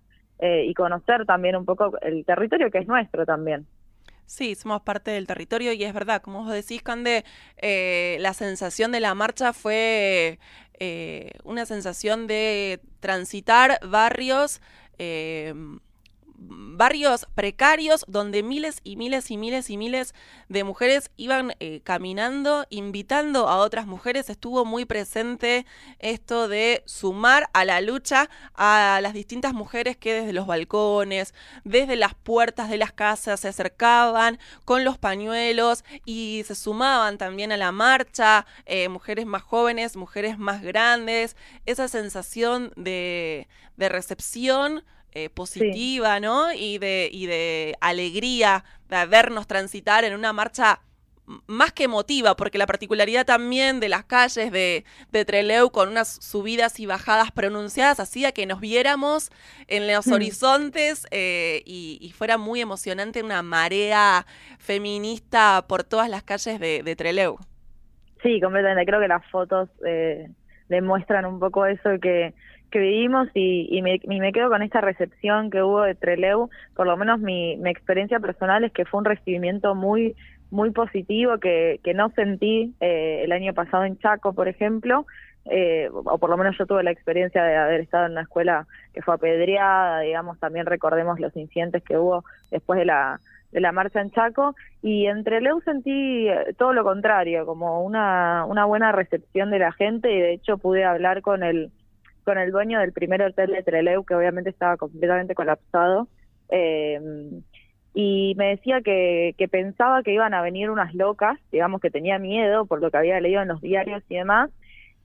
eh, 0.43 0.65
y 0.65 0.73
conocer 0.73 1.27
también 1.27 1.55
un 1.55 1.65
poco 1.65 1.91
el 2.01 2.25
territorio 2.25 2.71
que 2.71 2.79
es 2.79 2.87
nuestro 2.87 3.27
también. 3.27 3.67
Sí, 4.25 4.55
somos 4.55 4.81
parte 4.81 5.11
del 5.11 5.27
territorio 5.27 5.71
y 5.71 5.83
es 5.83 5.93
verdad, 5.93 6.23
como 6.23 6.43
vos 6.43 6.51
decís, 6.51 6.81
Cande, 6.81 7.23
eh, 7.57 8.17
la 8.21 8.33
sensación 8.33 8.91
de 8.91 9.01
la 9.01 9.13
marcha 9.13 9.53
fue 9.53 10.39
eh, 10.79 11.31
una 11.43 11.67
sensación 11.67 12.25
de 12.25 12.79
transitar 12.99 13.79
barrios 13.87 14.61
barrios 16.43 17.27
precarios 17.35 18.03
donde 18.07 18.41
miles 18.41 18.79
y 18.83 18.95
miles 18.95 19.29
y 19.29 19.37
miles 19.37 19.69
y 19.69 19.77
miles 19.77 20.15
de 20.49 20.63
mujeres 20.63 21.11
iban 21.15 21.53
eh, 21.59 21.81
caminando, 21.83 22.65
invitando 22.69 23.47
a 23.47 23.57
otras 23.57 23.85
mujeres. 23.85 24.29
Estuvo 24.29 24.65
muy 24.65 24.85
presente 24.85 25.67
esto 25.99 26.47
de 26.47 26.81
sumar 26.85 27.49
a 27.53 27.65
la 27.65 27.81
lucha 27.81 28.29
a 28.55 28.99
las 29.01 29.13
distintas 29.13 29.53
mujeres 29.53 29.97
que 29.97 30.13
desde 30.13 30.33
los 30.33 30.47
balcones, 30.47 31.35
desde 31.63 31.95
las 31.95 32.15
puertas 32.15 32.69
de 32.69 32.77
las 32.77 32.91
casas 32.91 33.41
se 33.41 33.47
acercaban 33.47 34.39
con 34.65 34.83
los 34.83 34.97
pañuelos 34.97 35.83
y 36.05 36.43
se 36.47 36.55
sumaban 36.55 37.19
también 37.19 37.51
a 37.51 37.57
la 37.57 37.71
marcha, 37.71 38.47
eh, 38.65 38.89
mujeres 38.89 39.27
más 39.27 39.43
jóvenes, 39.43 39.95
mujeres 39.95 40.39
más 40.39 40.63
grandes, 40.63 41.35
esa 41.67 41.87
sensación 41.87 42.73
de, 42.75 43.47
de 43.77 43.89
recepción 43.89 44.83
eh, 45.13 45.29
positiva, 45.29 46.19
¿no? 46.19 46.53
Y 46.53 46.77
de, 46.77 47.09
y 47.11 47.25
de 47.25 47.75
alegría 47.81 48.63
de 48.89 49.05
vernos 49.05 49.47
transitar 49.47 50.03
en 50.03 50.13
una 50.13 50.33
marcha 50.33 50.81
más 51.47 51.71
que 51.71 51.83
emotiva, 51.83 52.35
porque 52.35 52.57
la 52.57 52.65
particularidad 52.65 53.25
también 53.25 53.79
de 53.79 53.89
las 53.89 54.03
calles 54.03 54.51
de, 54.51 54.83
de 55.11 55.25
Treleu 55.25 55.69
con 55.69 55.89
unas 55.89 56.07
subidas 56.07 56.79
y 56.79 56.85
bajadas 56.85 57.31
pronunciadas 57.31 57.99
hacía 57.99 58.31
que 58.31 58.45
nos 58.45 58.59
viéramos 58.59 59.29
en 59.67 59.87
los 59.87 60.07
mm. 60.07 60.13
horizontes 60.13 61.07
eh, 61.11 61.61
y, 61.65 62.11
fuera 62.15 62.37
muy 62.37 62.61
emocionante 62.61 63.23
una 63.23 63.41
marea 63.41 64.25
feminista 64.59 65.65
por 65.67 65.83
todas 65.83 66.09
las 66.09 66.23
calles 66.23 66.59
de, 66.59 66.83
de 66.83 66.95
Treleu. 66.95 67.37
Sí, 68.21 68.39
completamente. 68.39 68.85
Creo 68.85 68.99
que 68.99 69.07
las 69.07 69.25
fotos 69.31 69.69
eh, 69.85 70.29
demuestran 70.69 71.25
un 71.25 71.39
poco 71.39 71.65
eso 71.65 71.89
que 72.01 72.33
que 72.71 72.79
vivimos 72.79 73.27
y, 73.33 73.67
y, 73.69 73.81
me, 73.81 73.99
me, 74.07 74.31
quedo 74.31 74.49
con 74.49 74.63
esta 74.63 74.81
recepción 74.81 75.51
que 75.51 75.61
hubo 75.61 75.81
de 75.81 75.95
Treleu, 75.95 76.49
por 76.75 76.87
lo 76.87 76.97
menos 76.97 77.19
mi, 77.19 77.57
mi 77.57 77.69
experiencia 77.69 78.19
personal 78.19 78.63
es 78.63 78.71
que 78.71 78.85
fue 78.85 78.99
un 78.99 79.05
recibimiento 79.05 79.75
muy 79.75 80.15
muy 80.51 80.71
positivo 80.71 81.39
que, 81.39 81.79
no 81.95 82.09
sentí 82.11 82.75
eh, 82.81 83.21
el 83.23 83.31
año 83.31 83.53
pasado 83.53 83.85
en 83.85 83.97
Chaco, 83.97 84.33
por 84.33 84.47
ejemplo, 84.47 85.05
eh, 85.45 85.89
o 85.91 86.17
por 86.19 86.29
lo 86.29 86.37
menos 86.37 86.55
yo 86.57 86.67
tuve 86.67 86.83
la 86.83 86.91
experiencia 86.91 87.43
de 87.43 87.55
haber 87.55 87.81
estado 87.81 88.05
en 88.05 88.11
una 88.11 88.21
escuela 88.21 88.67
que 88.93 89.01
fue 89.01 89.15
apedreada, 89.15 90.01
digamos, 90.01 90.39
también 90.39 90.65
recordemos 90.65 91.19
los 91.19 91.35
incidentes 91.35 91.83
que 91.83 91.97
hubo 91.97 92.23
después 92.51 92.77
de 92.77 92.85
la, 92.85 93.19
de 93.51 93.61
la 93.61 93.71
marcha 93.71 94.01
en 94.01 94.11
Chaco, 94.11 94.55
y 94.81 95.07
en 95.07 95.23
Treleu 95.23 95.61
sentí 95.61 96.27
eh, 96.27 96.53
todo 96.57 96.73
lo 96.73 96.83
contrario, 96.83 97.45
como 97.45 97.83
una, 97.83 98.45
una 98.45 98.65
buena 98.65 98.91
recepción 98.91 99.51
de 99.51 99.59
la 99.59 99.71
gente, 99.71 100.11
y 100.11 100.19
de 100.19 100.33
hecho 100.33 100.57
pude 100.57 100.83
hablar 100.83 101.21
con 101.21 101.43
el 101.43 101.71
con 102.23 102.37
el 102.37 102.51
dueño 102.51 102.79
del 102.79 102.93
primer 102.93 103.21
hotel 103.21 103.51
de 103.51 103.63
Treleu, 103.63 104.03
que 104.03 104.15
obviamente 104.15 104.49
estaba 104.49 104.77
completamente 104.77 105.35
colapsado, 105.35 106.07
eh, 106.49 106.99
y 107.93 108.33
me 108.37 108.49
decía 108.49 108.81
que, 108.81 109.35
que 109.37 109.47
pensaba 109.47 110.01
que 110.03 110.13
iban 110.13 110.33
a 110.33 110.41
venir 110.41 110.69
unas 110.69 110.93
locas, 110.93 111.37
digamos 111.51 111.81
que 111.81 111.89
tenía 111.89 112.19
miedo 112.19 112.65
por 112.65 112.81
lo 112.81 112.89
que 112.89 112.97
había 112.97 113.19
leído 113.19 113.41
en 113.41 113.49
los 113.49 113.61
diarios 113.61 114.03
y 114.07 114.15
demás, 114.15 114.49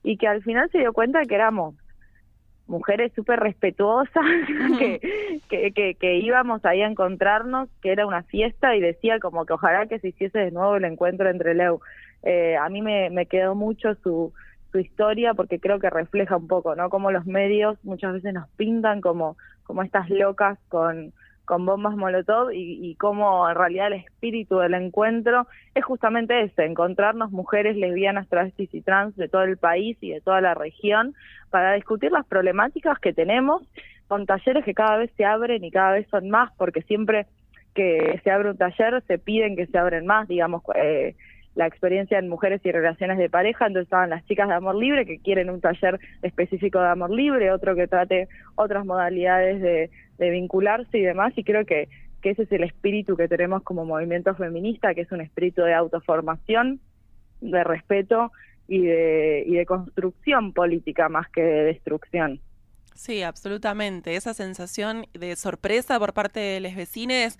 y 0.03 0.17
que 0.17 0.27
al 0.27 0.41
final 0.43 0.69
se 0.71 0.79
dio 0.79 0.93
cuenta 0.93 1.25
que 1.25 1.35
éramos 1.35 1.75
mujeres 2.67 3.11
súper 3.13 3.39
respetuosas, 3.39 4.25
que, 5.49 5.71
que, 5.73 5.95
que, 5.95 6.17
íbamos 6.17 6.63
ahí 6.65 6.81
a 6.81 6.87
encontrarnos, 6.87 7.69
que 7.81 7.91
era 7.91 8.05
una 8.05 8.23
fiesta 8.23 8.75
y 8.75 8.81
decía 8.81 9.19
como 9.19 9.45
que 9.45 9.53
ojalá 9.53 9.87
que 9.87 9.99
se 9.99 10.09
hiciese 10.09 10.39
de 10.39 10.51
nuevo 10.51 10.75
el 10.75 10.85
encuentro 10.85 11.29
entre 11.29 11.55
Leu. 11.55 11.81
Eh, 12.23 12.57
a 12.57 12.69
mí 12.69 12.81
me, 12.81 13.09
me 13.09 13.25
quedó 13.25 13.55
mucho 13.55 13.95
su, 13.95 14.33
su 14.71 14.79
historia 14.79 15.33
porque 15.33 15.59
creo 15.59 15.79
que 15.79 15.89
refleja 15.89 16.37
un 16.37 16.47
poco, 16.47 16.75
¿no? 16.75 16.89
Como 16.89 17.11
los 17.11 17.25
medios 17.25 17.77
muchas 17.83 18.13
veces 18.13 18.33
nos 18.33 18.47
pintan 18.49 19.01
como, 19.01 19.37
como 19.63 19.83
estas 19.83 20.09
locas 20.09 20.57
con, 20.69 21.13
con 21.45 21.65
bombas 21.65 21.95
molotov 21.95 22.51
y, 22.51 22.79
y 22.89 22.95
cómo 22.95 23.49
en 23.49 23.55
realidad 23.55 23.87
el 23.87 23.93
espíritu 23.93 24.57
del 24.57 24.73
encuentro 24.73 25.47
es 25.75 25.85
justamente 25.85 26.41
ese, 26.41 26.65
encontrarnos 26.65 27.31
mujeres 27.31 27.77
lesbianas, 27.77 28.27
travestis 28.27 28.73
y 28.73 28.81
trans 28.81 29.15
de 29.15 29.29
todo 29.29 29.43
el 29.43 29.57
país 29.57 29.97
y 30.01 30.11
de 30.11 30.21
toda 30.21 30.41
la 30.41 30.53
región 30.53 31.15
para 31.49 31.73
discutir 31.73 32.11
las 32.11 32.25
problemáticas 32.25 32.99
que 32.99 33.13
tenemos 33.13 33.63
con 34.07 34.25
talleres 34.25 34.65
que 34.65 34.73
cada 34.73 34.97
vez 34.97 35.11
se 35.17 35.25
abren 35.25 35.63
y 35.63 35.71
cada 35.71 35.93
vez 35.93 36.07
son 36.09 36.29
más 36.29 36.51
porque 36.57 36.81
siempre 36.81 37.27
que 37.73 38.19
se 38.23 38.31
abre 38.31 38.49
un 38.49 38.57
taller 38.57 39.03
se 39.07 39.19
piden 39.19 39.55
que 39.55 39.67
se 39.67 39.77
abren 39.77 40.05
más, 40.05 40.27
digamos, 40.27 40.63
eh, 40.75 41.15
la 41.57 41.65
experiencia 41.65 42.19
en 42.19 42.29
mujeres 42.29 42.61
y 42.63 42.71
relaciones 42.71 43.17
de 43.17 43.31
pareja, 43.31 43.65
entonces 43.65 43.87
estaban 43.87 44.11
las 44.11 44.23
chicas 44.27 44.47
de 44.47 44.53
amor 44.53 44.75
libre 44.75 45.07
que 45.07 45.17
quieren 45.17 45.49
un 45.49 45.59
taller 45.59 45.99
específico 46.21 46.79
de 46.79 46.87
amor 46.87 47.09
libre, 47.09 47.51
otro 47.51 47.75
que 47.75 47.87
trate 47.87 48.27
otras 48.55 48.85
modalidades 48.85 49.59
de, 49.59 49.89
vincularse 50.19 50.99
y 50.99 51.01
demás, 51.01 51.33
y 51.35 51.43
creo 51.43 51.65
que, 51.65 51.89
que 52.21 52.31
ese 52.31 52.43
es 52.43 52.51
el 52.51 52.63
espíritu 52.63 53.17
que 53.17 53.27
tenemos 53.27 53.63
como 53.63 53.85
movimiento 53.85 54.35
feminista, 54.35 54.93
que 54.93 55.01
es 55.01 55.11
un 55.11 55.21
espíritu 55.21 55.63
de 55.63 55.73
autoformación, 55.73 56.79
de 57.41 57.63
respeto 57.63 58.31
y 58.67 58.83
de, 58.83 59.43
y 59.47 59.55
de 59.55 59.65
construcción 59.65 60.53
política 60.53 61.09
más 61.09 61.27
que 61.29 61.41
de 61.41 61.63
destrucción. 61.65 62.39
Sí, 62.93 63.23
absolutamente. 63.23 64.15
Esa 64.15 64.33
sensación 64.33 65.05
de 65.13 65.35
sorpresa 65.35 65.99
por 65.99 66.13
parte 66.13 66.39
de 66.39 66.59
los 66.59 66.75
vecinos 66.75 67.37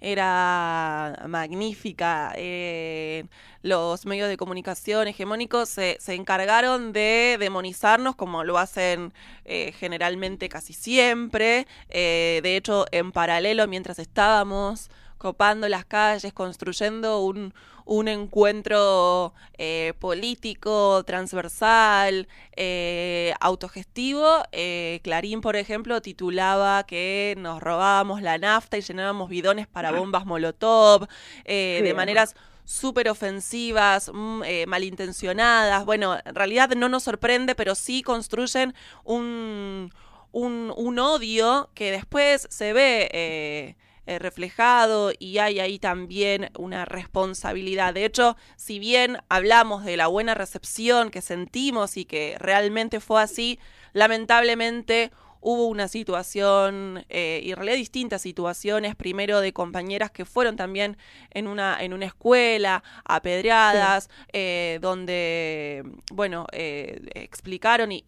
era 0.00 1.24
magnífica. 1.28 2.32
Eh, 2.36 3.24
los 3.62 4.06
medios 4.06 4.28
de 4.28 4.36
comunicación 4.36 5.08
hegemónicos 5.08 5.68
se, 5.68 5.98
se, 6.00 6.14
encargaron 6.14 6.92
de 6.92 7.36
demonizarnos 7.38 8.16
como 8.16 8.44
lo 8.44 8.58
hacen 8.58 9.12
eh, 9.44 9.72
generalmente 9.78 10.48
casi 10.48 10.72
siempre. 10.72 11.66
Eh, 11.88 12.40
de 12.42 12.56
hecho, 12.56 12.86
en 12.92 13.12
paralelo, 13.12 13.66
mientras 13.68 13.98
estábamos 13.98 14.90
copando 15.20 15.68
las 15.68 15.84
calles, 15.84 16.32
construyendo 16.32 17.20
un, 17.20 17.52
un 17.84 18.08
encuentro 18.08 19.34
eh, 19.58 19.92
político, 19.98 21.04
transversal, 21.04 22.26
eh, 22.56 23.34
autogestivo. 23.38 24.42
Eh, 24.50 25.00
Clarín, 25.04 25.42
por 25.42 25.56
ejemplo, 25.56 26.00
titulaba 26.00 26.84
que 26.84 27.34
nos 27.36 27.60
robábamos 27.60 28.22
la 28.22 28.38
nafta 28.38 28.78
y 28.78 28.80
llenábamos 28.80 29.28
bidones 29.28 29.66
para 29.66 29.92
bombas 29.92 30.24
Molotov, 30.24 31.06
de 31.44 31.92
maneras 31.94 32.34
súper 32.64 33.10
ofensivas, 33.10 34.10
mm, 34.10 34.42
malintencionadas. 34.68 35.84
Bueno, 35.84 36.16
en 36.24 36.34
realidad 36.34 36.70
no 36.70 36.88
nos 36.88 37.02
sorprende, 37.02 37.54
pero 37.54 37.74
sí 37.74 38.02
construyen 38.02 38.74
un, 39.04 39.92
un, 40.32 40.72
un 40.74 40.98
odio 40.98 41.68
que 41.74 41.90
después 41.90 42.46
se 42.48 42.72
ve 42.72 43.10
eh, 43.12 43.76
reflejado 44.06 45.12
y 45.18 45.38
hay 45.38 45.60
ahí 45.60 45.78
también 45.78 46.50
una 46.58 46.84
responsabilidad. 46.84 47.94
De 47.94 48.04
hecho, 48.04 48.36
si 48.56 48.78
bien 48.78 49.18
hablamos 49.28 49.84
de 49.84 49.96
la 49.96 50.06
buena 50.06 50.34
recepción 50.34 51.10
que 51.10 51.22
sentimos 51.22 51.96
y 51.96 52.04
que 52.04 52.36
realmente 52.38 53.00
fue 53.00 53.22
así, 53.22 53.58
lamentablemente 53.92 55.10
hubo 55.40 55.66
una 55.66 55.88
situación, 55.88 57.04
eh, 57.08 57.40
y 57.42 57.50
en 57.50 57.56
realidad 57.56 57.76
distintas 57.76 58.22
situaciones, 58.22 58.94
primero 58.94 59.40
de 59.40 59.52
compañeras 59.52 60.10
que 60.10 60.24
fueron 60.24 60.56
también 60.56 60.96
en 61.30 61.46
una, 61.46 61.78
en 61.80 61.92
una 61.92 62.06
escuela, 62.06 62.82
apedreadas, 63.04 64.10
eh, 64.32 64.78
donde, 64.82 65.84
bueno, 66.12 66.46
eh, 66.52 67.00
explicaron 67.14 67.90
y, 67.92 68.00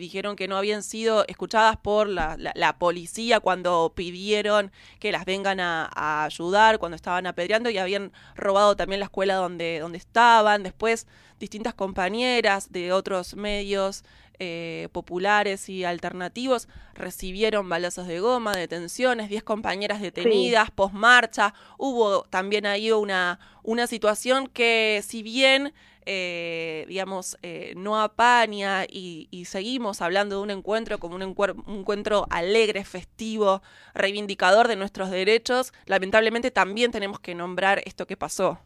dijeron 0.00 0.36
que 0.36 0.46
no 0.48 0.56
habían 0.56 0.82
sido 0.82 1.24
escuchadas 1.26 1.76
por 1.76 2.08
la, 2.08 2.76
policía 2.78 3.40
cuando 3.40 3.92
pidieron 3.94 4.70
que 4.98 5.12
las 5.12 5.24
vengan 5.24 5.60
a, 5.60 6.24
ayudar, 6.24 6.78
cuando 6.78 6.96
estaban 6.96 7.26
apedreando 7.26 7.70
y 7.70 7.78
habían 7.78 8.12
robado 8.34 8.76
también 8.76 9.00
la 9.00 9.06
escuela 9.06 9.34
donde, 9.34 9.78
donde 9.80 9.98
estaban. 9.98 10.62
Después 10.62 11.06
distintas 11.38 11.74
compañeras 11.74 12.72
de 12.72 12.92
otros 12.92 13.34
medios 13.36 14.04
eh, 14.38 14.88
populares 14.92 15.68
y 15.68 15.84
alternativos 15.84 16.68
recibieron 16.94 17.68
balazos 17.68 18.06
de 18.06 18.20
goma, 18.20 18.56
detenciones, 18.56 19.28
10 19.28 19.42
compañeras 19.42 20.00
detenidas, 20.00 20.70
post-marcha. 20.70 21.54
Hubo 21.78 22.22
también 22.24 22.66
ahí 22.66 22.92
una, 22.92 23.38
una 23.62 23.86
situación 23.86 24.46
que 24.48 25.02
si 25.06 25.22
bien... 25.22 25.72
Eh, 26.08 26.84
digamos, 26.86 27.36
eh, 27.42 27.74
no 27.76 28.00
apaña 28.00 28.84
y, 28.88 29.44
seguimos 29.44 30.00
hablando 30.00 30.36
de 30.36 30.42
un 30.42 30.50
encuentro 30.52 31.00
como 31.00 31.16
un, 31.16 31.22
un, 31.24 31.78
encuentro 31.78 32.28
alegre, 32.30 32.84
festivo, 32.84 33.60
reivindicador 33.92 34.68
de 34.68 34.76
nuestros 34.76 35.10
derechos, 35.10 35.72
lamentablemente 35.86 36.52
también 36.52 36.92
tenemos 36.92 37.18
que 37.18 37.34
nombrar 37.34 37.82
esto 37.86 38.06
que 38.06 38.16
pasó. 38.16 38.60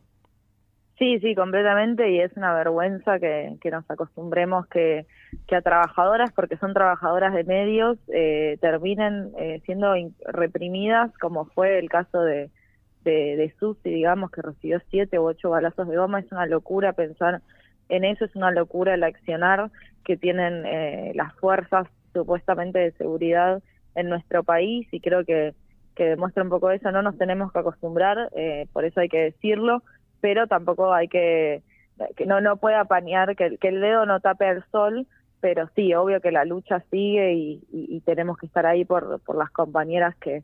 Sí, 1.00 1.19
sí, 1.21 1.35
completamente, 1.35 2.11
y 2.11 2.21
es 2.21 2.37
una 2.37 2.52
vergüenza 2.52 3.19
que, 3.19 3.57
nos 3.73 3.90
acostumbremos 3.90 4.66
que, 4.66 5.07
que, 5.47 5.57
a 5.57 5.62
trabajadoras, 5.62 6.30
porque 6.33 6.59
son 6.59 6.75
trabajadoras 6.75 7.33
de 7.33 7.42
medios, 7.42 7.97
eh, 8.12 8.59
terminen 8.61 9.33
eh, 9.38 9.62
siendo 9.64 9.95
reprimidas, 10.26 11.11
como 11.16 11.47
fue 11.47 11.78
el 11.78 11.88
caso 11.88 12.21
de, 12.21 12.50
de, 13.02 13.37
de 13.37 13.54
Susi, 13.59 13.88
digamos, 13.88 14.30
que 14.30 14.42
recibió 14.42 14.78
siete 14.90 15.19
u 15.19 15.23
ocho 15.23 15.49
balazos 15.49 15.88
de 15.88 15.97
goma. 15.97 16.21
Es 16.21 16.30
una 16.33 16.45
locura 16.45 16.92
pensar 16.92 17.40
en 17.88 18.04
eso, 18.04 18.26
es 18.26 18.37
una 18.37 18.50
locura 18.50 18.92
el 18.92 19.02
accionar 19.02 19.71
que 20.04 20.19
tienen 20.19 20.66
eh, 20.66 21.12
las 21.14 21.33
fuerzas 21.37 21.88
supuestamente 22.12 22.78
de 22.78 22.92
seguridad 22.92 23.62
en 23.95 24.11
nuestro 24.11 24.45
país, 24.45 24.87
y 24.90 25.00
creo 25.00 25.25
que, 25.25 25.54
que 25.97 26.04
demuestra 26.04 26.42
un 26.42 26.50
poco 26.50 26.71
eso. 26.71 26.92
No 26.92 27.00
nos 27.00 27.16
tenemos 27.16 27.50
que 27.54 27.59
acostumbrar, 27.59 28.28
eh, 28.37 28.66
por 28.75 28.85
eso 28.85 29.00
hay 29.00 29.09
que 29.09 29.23
decirlo 29.23 29.83
pero 30.20 30.46
tampoco 30.46 30.92
hay 30.92 31.08
que, 31.08 31.62
que 32.16 32.26
no, 32.26 32.40
no 32.40 32.56
puede 32.56 32.76
apañar, 32.76 33.36
que, 33.36 33.58
el 33.60 33.80
dedo 33.80 34.06
no 34.06 34.20
tape 34.20 34.48
el 34.48 34.64
sol, 34.70 35.06
pero 35.40 35.68
sí, 35.74 35.94
obvio 35.94 36.20
que 36.20 36.32
la 36.32 36.44
lucha 36.44 36.82
sigue 36.90 37.34
y, 37.34 37.62
y, 37.70 38.00
tenemos 38.00 38.36
que 38.38 38.46
estar 38.46 38.66
ahí 38.66 38.84
por, 38.84 39.20
por 39.20 39.36
las 39.36 39.50
compañeras 39.50 40.14
que, 40.16 40.42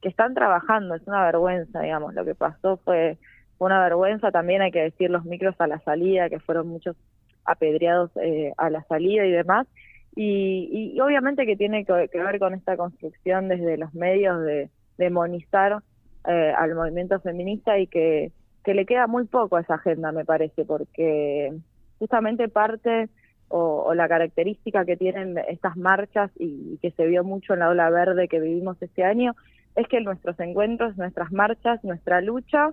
que 0.00 0.08
están 0.08 0.34
trabajando, 0.34 0.94
es 0.94 1.06
una 1.06 1.24
vergüenza, 1.24 1.80
digamos, 1.80 2.14
lo 2.14 2.24
que 2.24 2.34
pasó 2.34 2.76
fue, 2.78 3.18
una 3.58 3.80
vergüenza, 3.82 4.30
también 4.30 4.62
hay 4.62 4.70
que 4.70 4.82
decir 4.82 5.10
los 5.10 5.24
micros 5.24 5.54
a 5.58 5.66
la 5.66 5.80
salida, 5.80 6.28
que 6.28 6.40
fueron 6.40 6.68
muchos 6.68 6.96
apedreados 7.44 8.10
eh, 8.16 8.52
a 8.58 8.70
la 8.70 8.82
salida 8.84 9.24
y 9.24 9.30
demás, 9.30 9.66
y, 10.14 10.92
y 10.94 11.00
obviamente 11.00 11.46
que 11.46 11.56
tiene 11.56 11.84
que, 11.84 11.92
ver 11.92 12.38
con 12.38 12.54
esta 12.54 12.76
construcción 12.76 13.48
desde 13.48 13.76
los 13.76 13.94
medios 13.94 14.42
de 14.42 14.70
demonizar 14.96 15.82
eh, 16.26 16.52
al 16.56 16.74
movimiento 16.74 17.20
feminista 17.20 17.78
y 17.78 17.86
que 17.86 18.32
que 18.66 18.74
le 18.74 18.84
queda 18.84 19.06
muy 19.06 19.26
poco 19.26 19.56
a 19.56 19.60
esa 19.60 19.74
agenda, 19.74 20.10
me 20.10 20.24
parece, 20.24 20.64
porque 20.64 21.52
justamente 22.00 22.48
parte 22.48 23.08
o, 23.46 23.94
la 23.94 24.08
característica 24.08 24.84
que 24.84 24.96
tienen 24.96 25.38
estas 25.48 25.76
marchas 25.76 26.32
y, 26.36 26.76
que 26.82 26.90
se 26.90 27.06
vio 27.06 27.22
mucho 27.22 27.54
en 27.54 27.60
la 27.60 27.68
ola 27.68 27.88
verde 27.90 28.26
que 28.26 28.40
vivimos 28.40 28.76
este 28.82 29.04
año 29.04 29.36
es 29.76 29.86
que 29.86 30.00
nuestros 30.00 30.40
encuentros, 30.40 30.96
nuestras 30.96 31.30
marchas, 31.30 31.84
nuestra 31.84 32.20
lucha 32.20 32.70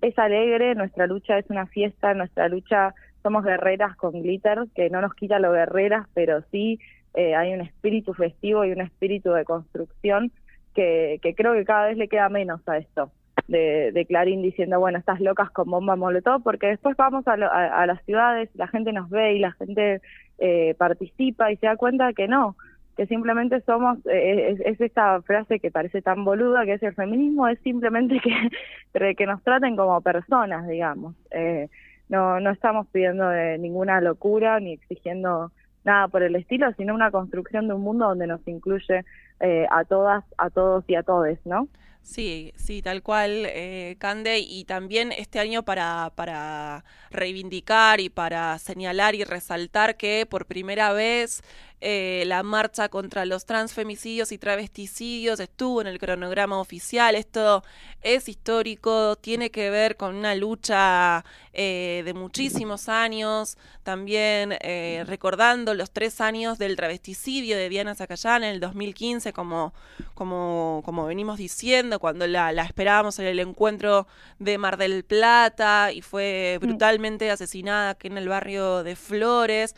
es 0.00 0.18
alegre, 0.18 0.74
nuestra 0.74 1.06
lucha 1.06 1.36
es 1.36 1.44
una 1.50 1.66
fiesta, 1.66 2.14
nuestra 2.14 2.48
lucha 2.48 2.94
somos 3.22 3.44
guerreras 3.44 3.96
con 3.96 4.22
glitter, 4.22 4.68
que 4.74 4.88
no 4.88 5.02
nos 5.02 5.12
quita 5.12 5.38
lo 5.38 5.52
guerreras, 5.52 6.06
pero 6.14 6.42
sí 6.50 6.80
eh, 7.12 7.34
hay 7.34 7.52
un 7.52 7.60
espíritu 7.60 8.14
festivo 8.14 8.64
y 8.64 8.72
un 8.72 8.80
espíritu 8.80 9.32
de 9.32 9.44
construcción 9.44 10.32
que, 10.74 11.18
que 11.20 11.34
creo 11.34 11.52
que 11.52 11.66
cada 11.66 11.88
vez 11.88 11.98
le 11.98 12.08
queda 12.08 12.30
menos 12.30 12.66
a 12.66 12.78
esto 12.78 13.12
de, 13.50 14.06
Clarín 14.06 14.42
diciendo, 14.42 14.78
bueno, 14.78 14.98
estas 14.98 15.20
locas 15.20 15.50
con 15.50 15.70
bomba 15.70 15.96
molotov, 15.96 16.42
porque 16.42 16.68
después 16.68 16.96
vamos 16.96 17.26
a, 17.26 17.36
las 17.36 18.04
ciudades, 18.04 18.48
la 18.54 18.68
gente 18.68 18.92
nos 18.92 19.10
ve 19.10 19.34
y 19.34 19.38
la 19.40 19.52
gente 19.52 20.00
eh, 20.38 20.74
participa 20.78 21.50
y 21.50 21.56
se 21.56 21.66
da 21.66 21.76
cuenta 21.76 22.12
que 22.12 22.28
no, 22.28 22.56
que 22.96 23.06
simplemente 23.06 23.60
somos, 23.62 23.98
eh, 24.06 24.56
es, 24.64 24.80
esta 24.80 25.20
frase 25.22 25.58
que 25.58 25.70
parece 25.70 26.00
tan 26.00 26.24
boluda, 26.24 26.64
que 26.64 26.74
es 26.74 26.82
el 26.82 26.94
feminismo, 26.94 27.48
es 27.48 27.58
simplemente 27.60 28.20
que, 28.20 29.14
que 29.16 29.26
nos 29.26 29.42
traten 29.42 29.76
como 29.76 30.00
personas, 30.00 30.68
digamos. 30.68 31.16
Eh, 31.32 31.68
no, 32.08 32.40
no 32.40 32.50
estamos 32.50 32.86
pidiendo 32.88 33.28
de 33.28 33.58
ninguna 33.58 34.00
locura 34.00 34.58
ni 34.60 34.72
exigiendo 34.72 35.52
nada 35.84 36.08
por 36.08 36.22
el 36.22 36.36
estilo, 36.36 36.72
sino 36.76 36.94
una 36.94 37.10
construcción 37.10 37.68
de 37.68 37.74
un 37.74 37.82
mundo 37.82 38.08
donde 38.08 38.26
nos 38.26 38.46
incluye 38.46 39.04
a 39.70 39.84
todas, 39.84 40.22
a 40.36 40.50
todos 40.50 40.84
y 40.86 40.96
a 40.96 41.02
todes, 41.02 41.38
¿no? 41.46 41.66
Sí, 42.02 42.52
sí, 42.56 42.82
tal 42.82 43.02
cual, 43.02 43.44
eh, 43.46 43.94
Cande, 44.00 44.40
y 44.40 44.64
también 44.64 45.12
este 45.12 45.38
año 45.38 45.64
para, 45.64 46.10
para 46.16 46.84
reivindicar 47.10 48.00
y 48.00 48.08
para 48.08 48.58
señalar 48.58 49.14
y 49.14 49.22
resaltar 49.22 49.96
que 49.96 50.26
por 50.26 50.46
primera 50.46 50.92
vez 50.92 51.42
eh, 51.82 52.24
la 52.26 52.42
marcha 52.42 52.90
contra 52.90 53.24
los 53.24 53.46
transfemicidios 53.46 54.32
y 54.32 54.38
travesticidios 54.38 55.40
estuvo 55.40 55.80
en 55.80 55.86
el 55.86 55.98
cronograma 55.98 56.60
oficial. 56.60 57.14
Esto 57.14 57.64
es 58.02 58.28
histórico, 58.28 59.16
tiene 59.16 59.50
que 59.50 59.70
ver 59.70 59.96
con 59.96 60.14
una 60.14 60.34
lucha 60.34 61.24
eh, 61.54 62.02
de 62.04 62.12
muchísimos 62.12 62.90
años, 62.90 63.56
también 63.82 64.58
eh, 64.60 65.04
recordando 65.06 65.72
los 65.72 65.90
tres 65.90 66.20
años 66.20 66.58
del 66.58 66.76
travesticidio 66.76 67.56
de 67.56 67.70
Diana 67.70 67.94
Zacayán 67.94 68.44
en 68.44 68.50
el 68.50 68.60
2015, 68.60 69.32
como, 69.32 69.72
como, 70.14 70.82
como 70.84 71.06
venimos 71.06 71.38
diciendo, 71.38 71.98
cuando 71.98 72.26
la, 72.26 72.50
esperábamos 72.62 73.18
en 73.20 73.26
el 73.26 73.40
encuentro 73.40 74.06
de 74.38 74.58
Mar 74.58 74.76
del 74.76 75.02
Plata 75.02 75.92
y 75.92 76.02
fue 76.02 76.58
brutalmente 76.60 77.30
asesinada 77.30 77.90
aquí 77.90 78.08
en 78.08 78.18
el 78.18 78.28
barrio 78.28 78.82
de 78.82 78.96
Flores, 78.96 79.74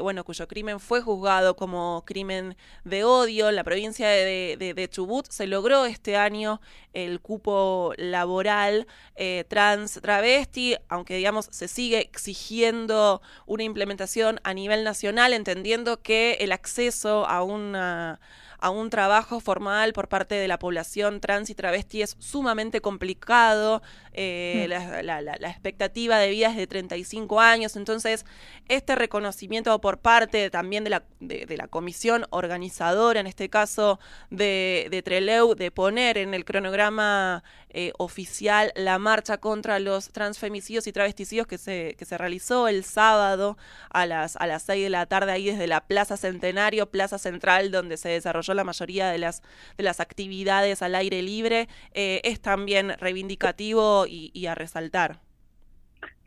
bueno, 0.00 0.22
cuyo 0.22 0.46
crimen 0.46 0.78
fue 0.78 1.00
juzgado 1.00 1.15
juzgado 1.16 1.56
como 1.56 2.04
crimen 2.06 2.56
de 2.84 3.04
odio. 3.04 3.48
En 3.48 3.56
la 3.56 3.64
provincia 3.64 4.08
de, 4.08 4.88
Chubut 4.90 5.26
se 5.30 5.46
logró 5.46 5.86
este 5.86 6.16
año 6.16 6.60
el 6.92 7.20
cupo 7.20 7.92
laboral 7.96 8.86
eh, 9.16 9.44
trans 9.48 9.98
travesti, 10.02 10.76
aunque 10.88 11.16
digamos 11.16 11.48
se 11.50 11.68
sigue 11.68 12.00
exigiendo 12.00 13.22
una 13.46 13.64
implementación 13.64 14.40
a 14.44 14.54
nivel 14.54 14.84
nacional, 14.84 15.32
entendiendo 15.32 16.02
que 16.02 16.34
el 16.40 16.52
acceso 16.52 17.26
a 17.26 17.42
una 17.42 18.20
a 18.58 18.70
un 18.70 18.90
trabajo 18.90 19.40
formal 19.40 19.92
por 19.92 20.08
parte 20.08 20.34
de 20.34 20.48
la 20.48 20.58
población 20.58 21.20
trans 21.20 21.50
y 21.50 21.54
travesti 21.54 22.02
es 22.02 22.16
sumamente 22.18 22.80
complicado, 22.80 23.82
eh, 24.12 24.66
mm. 24.66 25.04
la, 25.04 25.48
expectativa 25.48 26.18
de 26.18 26.30
vida 26.30 26.50
es 26.50 26.56
de 26.56 26.66
35 26.66 27.40
años, 27.40 27.76
entonces 27.76 28.24
este 28.68 28.94
reconocimiento 28.94 29.78
por 29.80 29.98
parte 29.98 30.50
también 30.50 30.84
de 30.84 30.90
la, 30.90 31.04
de, 31.20 31.46
la 31.56 31.68
comisión 31.68 32.26
organizadora, 32.30 33.20
en 33.20 33.26
este 33.26 33.48
caso 33.48 34.00
de, 34.30 34.88
de 34.90 35.02
Treleu, 35.02 35.54
de 35.54 35.70
poner 35.70 36.18
en 36.18 36.34
el 36.34 36.44
cronograma 36.44 37.42
eh, 37.78 37.92
oficial 37.98 38.72
la 38.74 38.98
marcha 38.98 39.36
contra 39.36 39.78
los 39.80 40.08
transfemicidios 40.08 40.86
y 40.86 40.92
travesticidios 40.92 41.46
que 41.46 41.58
se, 41.58 41.94
que 41.98 42.06
se 42.06 42.16
realizó 42.16 42.68
el 42.68 42.84
sábado 42.84 43.58
a 43.90 44.06
las, 44.06 44.36
a 44.36 44.46
las 44.46 44.62
6 44.62 44.84
de 44.84 44.88
la 44.88 45.04
tarde 45.04 45.32
ahí 45.32 45.50
desde 45.50 45.66
la 45.66 45.82
Plaza 45.86 46.16
Centenario, 46.16 46.90
Plaza 46.90 47.18
Central, 47.18 47.70
donde 47.70 47.98
se 47.98 48.08
desarrolló 48.08 48.45
la 48.54 48.64
mayoría 48.64 49.08
de 49.08 49.18
las, 49.18 49.42
de 49.76 49.84
las 49.84 50.00
actividades 50.00 50.82
al 50.82 50.94
aire 50.94 51.22
libre, 51.22 51.68
eh, 51.94 52.20
es 52.24 52.40
también 52.40 52.92
reivindicativo 52.98 54.06
y, 54.06 54.46
a 54.46 54.54
resaltar. 54.54 55.16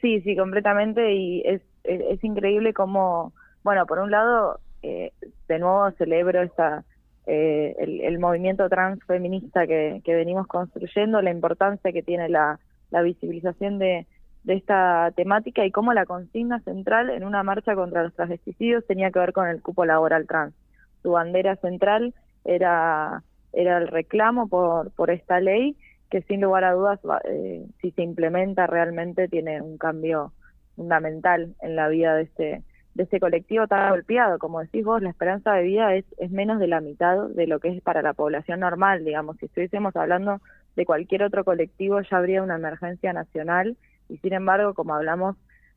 Sí, 0.02 0.22
sí, 0.22 0.36
completamente 0.36 1.14
y 1.14 1.42
es, 1.46 1.62
es, 1.84 2.24
increíble 2.24 2.74
como, 2.74 3.34
bueno, 3.64 3.86
por 3.86 4.00
un 4.00 4.12
lado, 4.12 4.60
eh, 4.82 5.12
de 5.48 5.60
nuevo 5.60 5.92
celebro 5.92 6.42
esta 6.42 6.84
eh, 7.28 7.76
el, 7.78 8.18
movimiento 8.18 8.68
transfeminista 8.70 9.68
que, 9.68 10.02
que 10.04 10.16
venimos 10.16 10.48
construyendo, 10.48 11.22
la 11.22 11.32
importancia 11.32 11.92
que 11.92 12.02
tiene 12.02 12.28
la, 12.28 12.60
la 12.90 13.02
visibilización 13.04 13.78
de, 13.78 14.08
de 14.44 14.56
esta 14.56 15.12
temática 15.16 15.66
y 15.66 15.72
cómo 15.72 15.94
la 15.94 16.06
consigna 16.06 16.60
central 16.62 17.10
en 17.10 17.24
una 17.24 17.44
marcha 17.44 17.76
contra 17.76 18.04
los 18.04 18.14
transvesticidios 18.16 18.86
tenía 18.88 19.12
que 19.12 19.20
ver 19.20 19.34
con 19.34 19.48
el 19.48 19.62
cupo 19.62 19.86
laboral 19.86 20.26
trans. 20.28 20.54
Su 21.02 21.12
bandera 21.12 21.56
central 21.58 22.14
era, 22.46 23.24
era 23.54 23.78
el 23.78 23.88
reclamo 23.88 24.48
por, 24.48 24.92
por 24.92 25.12
esta 25.12 25.40
ley 25.40 25.76
que 26.10 26.22
sin 26.24 26.42
lugar 26.42 26.64
a 26.64 26.74
dudas, 26.74 27.00
eh, 27.26 27.66
si 27.82 27.92
se 27.92 28.02
implementa 28.02 28.68
realmente, 28.68 29.28
tiene 29.28 29.62
un 29.62 29.78
cambio 29.78 30.34
fundamental 30.76 31.56
en 31.62 31.76
la 31.76 31.88
vida 31.88 32.16
de 32.16 32.24
este, 32.24 32.64
de 32.96 33.04
este 33.04 33.20
colectivo 33.20 33.68
tan 33.68 33.92
golpeado. 33.92 34.40
Como 34.40 34.60
decís 34.60 34.84
vos, 34.84 35.02
la 35.02 35.10
esperanza 35.10 35.54
de 35.54 35.64
vida 35.64 35.94
es, 35.96 36.06
es 36.18 36.32
menos 36.32 36.60
de 36.60 36.68
la 36.68 36.82
mitad 36.82 37.28
de 37.28 37.48
lo 37.48 37.60
que 37.60 37.70
es 37.70 37.82
para 37.82 38.02
la 38.02 38.14
población 38.14 38.62
normal. 38.62 39.06
Digamos, 39.06 39.38
si 39.38 39.46
estuviésemos 39.46 39.96
hablando 39.96 40.42
de 40.76 40.86
cualquier 40.86 41.24
otro 41.24 41.44
colectivo, 41.44 42.02
ya 42.02 42.18
habría 42.18 42.42
una 42.42 42.56
emergencia 42.56 43.14
nacional 43.14 43.78
y 44.08 44.18
sin 44.18 44.34
embargo, 44.34 44.74
como 44.74 44.96
hablamos 44.96 45.36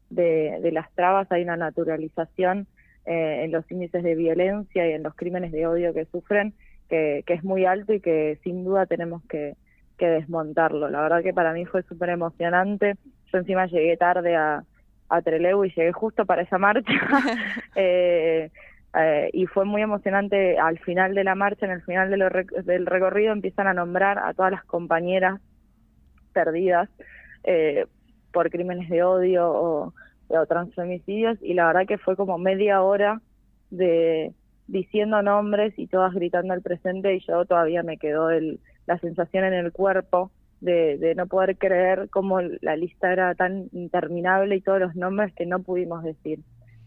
de, 0.09 0.59
de 0.63 0.73
las 0.73 0.91
trabas, 0.93 1.31
hay 1.31 1.43
una 1.43 1.57
naturalización 1.57 2.67
eh, 3.07 3.45
en 3.45 3.53
los 3.53 3.71
índices 3.71 4.03
de 4.03 4.15
violencia 4.15 4.89
y 4.89 4.93
en 4.93 5.03
los 5.03 5.15
crímenes 5.15 5.53
de 5.53 5.67
odio 5.67 5.95
que 5.95 6.05
sufren, 6.07 6.55
que, 6.89 7.25
que 7.27 7.35
es 7.35 7.45
muy 7.45 7.65
alto 7.65 7.93
y 7.93 8.01
que 8.01 8.39
sin 8.43 8.65
duda 8.65 8.87
tenemos 8.87 9.23
que, 9.29 9.57
que 9.99 10.07
desmontarlo. 10.07 10.89
La 10.91 11.01
verdad 11.01 11.23
que 11.23 11.33
para 11.33 11.53
mí 11.53 11.65
fue 11.65 11.83
súper 11.85 12.11
emocionante. 12.11 12.97
Yo 13.33 13.39
encima 13.39 13.67
llegué 13.67 13.97
tarde 13.97 14.37
a, 14.37 14.65
a 15.09 15.23
Trelew 15.23 15.65
y 15.65 15.71
llegué 15.71 15.93
justo 15.93 16.27
para 16.27 16.43
esa 16.43 16.59
marcha. 16.59 16.93
eh, 17.77 18.51
eh, 18.95 19.31
y 19.33 19.47
fue 19.47 19.65
muy 19.65 19.83
emocionante 19.83 20.59
al 20.59 20.79
final 20.81 21.15
de 21.15 21.25
la 21.25 21.35
marcha, 21.35 21.67
en 21.67 21.73
el 21.73 21.83
final 21.83 22.11
del 22.11 22.87
recorrido 22.87 23.33
empiezan 23.33 23.67
a 23.67 23.75
nombrar 23.75 24.19
a 24.19 24.35
todas 24.35 24.53
las 24.53 24.65
compañeras 24.65 25.41
perdidas 26.33 26.91
eh, 27.45 27.87
por 28.33 28.51
crímenes 28.51 28.89
de 28.91 29.03
odio 29.03 29.51
o, 29.51 29.87
o 29.87 29.95
transfemicidios 30.49 31.39
y 31.43 31.55
la 31.55 31.67
verdad 31.67 31.87
que 31.87 31.99
fue 31.99 32.17
como 32.17 32.39
media 32.39 32.83
hora 32.83 33.21
de 33.71 34.33
diciendo 34.67 35.23
nombres 35.23 35.75
y 35.77 35.87
todas 35.87 36.15
gritando 36.15 36.55
al 36.55 36.63
presente 36.63 37.15
y 37.15 37.21
yo 37.27 37.45
todavía 37.45 37.83
me 37.83 37.99
quedó 37.99 38.31
el, 38.31 38.61
la 38.87 38.99
sensación 38.99 39.45
en 39.45 39.55
el 39.55 39.73
cuerpo 39.73 40.31
de, 40.61 40.97
de 40.99 41.15
no 41.15 41.27
poder 41.27 41.59
creer 41.59 42.09
cómo 42.11 42.41
la 42.41 42.77
lista 42.77 43.13
era 43.13 43.35
tan 43.35 43.69
interminable 43.73 44.57
y 44.57 44.61
todos 44.61 44.81
los 44.81 44.95
nombres 44.95 45.35
que 45.35 45.47
no 45.47 45.63
pudimos 45.63 46.05
decir. 46.05 46.41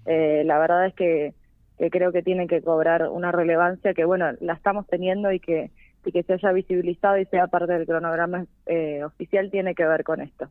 Eh, 0.05 0.43
la 0.45 0.59
verdad 0.59 0.85
es 0.87 0.93
que 0.93 1.33
que 1.77 1.89
creo 1.89 2.11
que 2.11 2.23
tiene 2.23 2.47
que 2.47 2.61
cobrar 2.61 3.09
una 3.09 3.31
relevancia 3.31 3.93
que, 3.93 4.05
bueno, 4.05 4.31
la 4.39 4.53
estamos 4.53 4.87
teniendo 4.87 5.31
y 5.31 5.39
que, 5.39 5.71
y 6.05 6.11
que 6.11 6.23
se 6.23 6.33
haya 6.33 6.51
visibilizado 6.51 7.17
y 7.17 7.25
sea 7.25 7.47
parte 7.47 7.73
del 7.73 7.85
cronograma 7.85 8.45
eh, 8.65 9.03
oficial 9.03 9.51
tiene 9.51 9.75
que 9.75 9.85
ver 9.85 10.03
con 10.03 10.21
esto. 10.21 10.49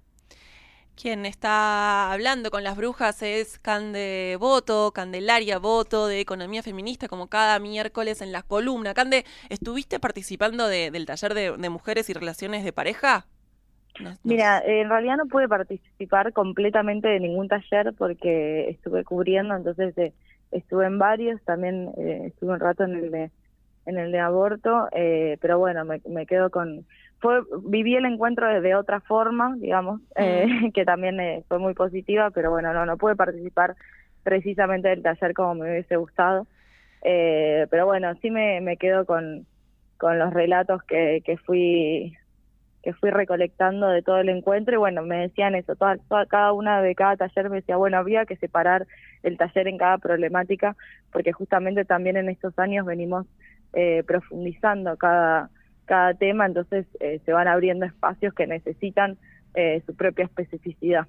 Quien 1.00 1.26
está 1.26 2.12
hablando 2.12 2.50
con 2.50 2.62
las 2.62 2.76
brujas 2.76 3.20
es 3.22 3.58
Cande 3.58 4.36
Voto, 4.38 4.92
Candelaria 4.92 5.58
Voto 5.58 6.06
de 6.06 6.20
Economía 6.20 6.62
Feminista, 6.62 7.08
como 7.08 7.28
cada 7.28 7.58
miércoles 7.58 8.22
en 8.22 8.30
la 8.30 8.42
columna. 8.42 8.94
Cande, 8.94 9.24
¿estuviste 9.48 9.98
participando 9.98 10.68
del 10.68 11.06
taller 11.06 11.34
de, 11.34 11.68
mujeres 11.68 12.08
y 12.10 12.12
relaciones 12.12 12.64
de 12.64 12.72
pareja? 12.72 13.26
Mira, 14.22 14.62
en 14.64 14.88
realidad 14.88 15.16
no 15.16 15.26
pude 15.26 15.48
participar 15.48 16.32
completamente 16.32 17.08
de 17.08 17.20
ningún 17.20 17.48
taller 17.48 17.92
porque 17.96 18.70
estuve 18.70 19.04
cubriendo, 19.04 19.56
entonces 19.56 19.94
de, 19.94 20.12
estuve 20.52 20.86
en 20.86 20.98
varios, 20.98 21.40
también 21.42 21.90
eh, 21.96 22.26
estuve 22.26 22.52
un 22.52 22.60
rato 22.60 22.84
en 22.84 22.94
el 22.94 23.10
de, 23.10 23.30
en 23.86 23.98
el 23.98 24.12
de 24.12 24.20
aborto, 24.20 24.88
eh, 24.92 25.38
pero 25.40 25.58
bueno, 25.58 25.84
me, 25.84 26.26
quedo 26.26 26.50
con... 26.50 26.86
Fue, 27.24 27.40
viví 27.62 27.96
el 27.96 28.04
encuentro 28.04 28.60
de, 28.60 28.74
otra 28.74 29.00
forma, 29.00 29.56
digamos, 29.56 30.02
eh, 30.14 30.46
que 30.74 30.84
también 30.84 31.18
eh, 31.20 31.42
fue 31.48 31.58
muy 31.58 31.72
positiva, 31.72 32.30
pero 32.30 32.50
bueno, 32.50 32.74
no, 32.74 32.84
no 32.84 32.98
pude 32.98 33.16
participar 33.16 33.76
precisamente 34.22 34.88
del 34.88 35.02
taller 35.02 35.32
como 35.32 35.54
me 35.54 35.70
hubiese 35.70 35.96
gustado. 35.96 36.46
Eh, 37.00 37.66
pero 37.70 37.86
bueno, 37.86 38.12
sí 38.20 38.30
me, 38.30 38.60
me 38.60 38.76
quedo 38.76 39.06
con, 39.06 39.46
con 39.96 40.18
los 40.18 40.34
relatos 40.34 40.82
que, 40.82 41.22
que 41.24 41.38
fui 41.38 42.14
que 42.82 42.92
fui 42.92 43.08
recolectando 43.08 43.88
de 43.88 44.02
todo 44.02 44.18
el 44.18 44.28
encuentro 44.28 44.74
y 44.74 44.76
bueno, 44.76 45.00
me 45.00 45.16
decían 45.16 45.54
eso, 45.54 45.74
toda, 45.76 45.96
cada 46.28 46.52
una 46.52 46.82
de 46.82 46.94
cada 46.94 47.16
taller 47.16 47.48
me 47.48 47.56
decía, 47.56 47.78
bueno, 47.78 47.96
había 47.96 48.26
que 48.26 48.36
separar 48.36 48.86
el 49.22 49.38
taller 49.38 49.68
en 49.68 49.78
cada 49.78 49.96
problemática 49.96 50.76
porque 51.10 51.32
justamente 51.32 51.86
también 51.86 52.18
en 52.18 52.28
estos 52.28 52.58
años 52.58 52.84
venimos 52.84 53.26
eh, 53.72 54.02
profundizando 54.06 54.98
cada, 54.98 55.48
cada 55.84 56.14
tema, 56.14 56.46
entonces 56.46 56.86
eh, 57.00 57.20
se 57.24 57.32
van 57.32 57.48
abriendo 57.48 57.86
espacios 57.86 58.34
que 58.34 58.46
necesitan 58.46 59.18
eh, 59.54 59.82
su 59.86 59.94
propia 59.94 60.24
especificidad. 60.24 61.06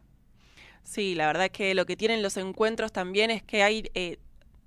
Sí, 0.84 1.16
la 1.16 1.28
verdad 1.28 1.50
que 1.50 1.74
lo 1.74 1.86
que 1.86 1.96
tienen 1.96 2.22
los 2.22 2.38
encuentros 2.38 2.92
también 2.92 3.32
es 3.32 3.42
que 3.42 3.64
hay 3.64 3.90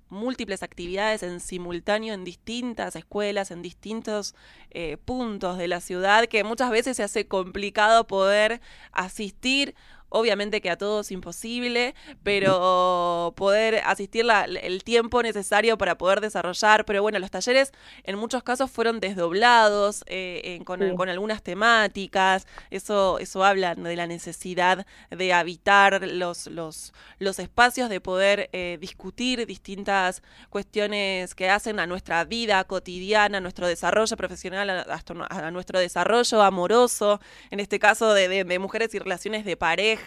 múltiples 0.09 0.63
actividades 0.63 1.23
en 1.23 1.39
simultáneo 1.39 2.13
en 2.13 2.23
distintas 2.23 2.95
escuelas, 2.95 3.51
en 3.51 3.61
distintos 3.61 4.35
eh, 4.71 4.97
puntos 4.97 5.57
de 5.57 5.67
la 5.67 5.79
ciudad, 5.81 6.25
que 6.25 6.43
muchas 6.43 6.71
veces 6.71 6.97
se 6.97 7.03
hace 7.03 7.27
complicado 7.27 8.07
poder 8.07 8.59
asistir 8.91 9.75
Obviamente 10.09 10.59
que 10.59 10.71
a 10.71 10.77
todos 10.77 11.11
imposible, 11.11 11.93
pero 12.23 13.33
poder 13.35 13.81
asistir 13.85 14.25
el 14.61 14.83
tiempo 14.83 15.21
necesario 15.21 15.77
para 15.77 15.97
poder 15.97 16.19
desarrollar. 16.19 16.83
Pero 16.85 17.03
bueno, 17.03 17.19
los 17.19 17.29
talleres 17.29 17.71
en 18.03 18.17
muchos 18.17 18.41
casos 18.41 18.71
fueron 18.71 18.99
desdoblados 18.99 20.03
eh, 20.07 20.59
con, 20.65 20.81
algunas 20.81 21.43
temáticas. 21.43 22.47
Eso, 22.71 23.19
eso 23.19 23.43
habla 23.43 23.75
de 23.75 23.95
la 23.95 24.07
necesidad 24.07 24.87
de 25.11 25.33
habitar 25.33 26.07
los, 26.07 26.47
los, 26.47 26.93
los 27.19 27.37
espacios, 27.37 27.89
de 27.89 28.01
poder 28.01 28.49
eh, 28.51 28.77
discutir 28.81 29.45
distintas 29.45 30.23
cuestiones 30.49 31.35
que 31.35 31.49
hacen 31.49 31.79
a 31.79 31.85
nuestra 31.85 32.23
vida 32.25 32.63
cotidiana, 32.63 33.37
a 33.37 33.41
nuestro 33.41 33.67
desarrollo 33.67 34.17
profesional, 34.17 34.69
a, 34.69 35.51
nuestro 35.51 35.79
desarrollo 35.79 36.41
amoroso, 36.41 37.21
en 37.51 37.59
este 37.59 37.77
caso 37.77 38.13
de 38.13 38.59
mujeres 38.59 38.93
y 38.95 38.99
relaciones 38.99 39.45
de 39.45 39.55
pareja 39.55 39.98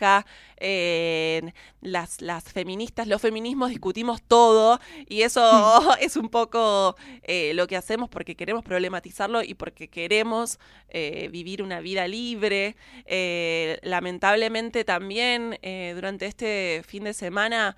las, 1.80 2.20
las 2.20 2.44
feministas, 2.44 3.06
los 3.06 3.20
feminismos 3.20 3.70
discutimos 3.70 4.22
todo 4.22 4.80
y 5.08 5.22
eso 5.22 5.42
es 6.00 6.16
un 6.16 6.28
poco 6.28 6.96
eh, 7.22 7.52
lo 7.54 7.66
que 7.66 7.76
hacemos 7.76 8.08
porque 8.08 8.34
queremos 8.36 8.64
problematizarlo 8.64 9.42
y 9.42 9.54
porque 9.54 9.88
queremos 9.88 10.58
eh, 10.88 11.28
vivir 11.32 11.62
una 11.62 11.80
vida 11.80 12.06
libre. 12.06 12.76
Eh, 13.06 13.78
lamentablemente 13.82 14.84
también 14.84 15.58
durante 15.94 16.26
este 16.26 16.82
fin 16.86 17.04
de 17.04 17.14
semana 17.14 17.76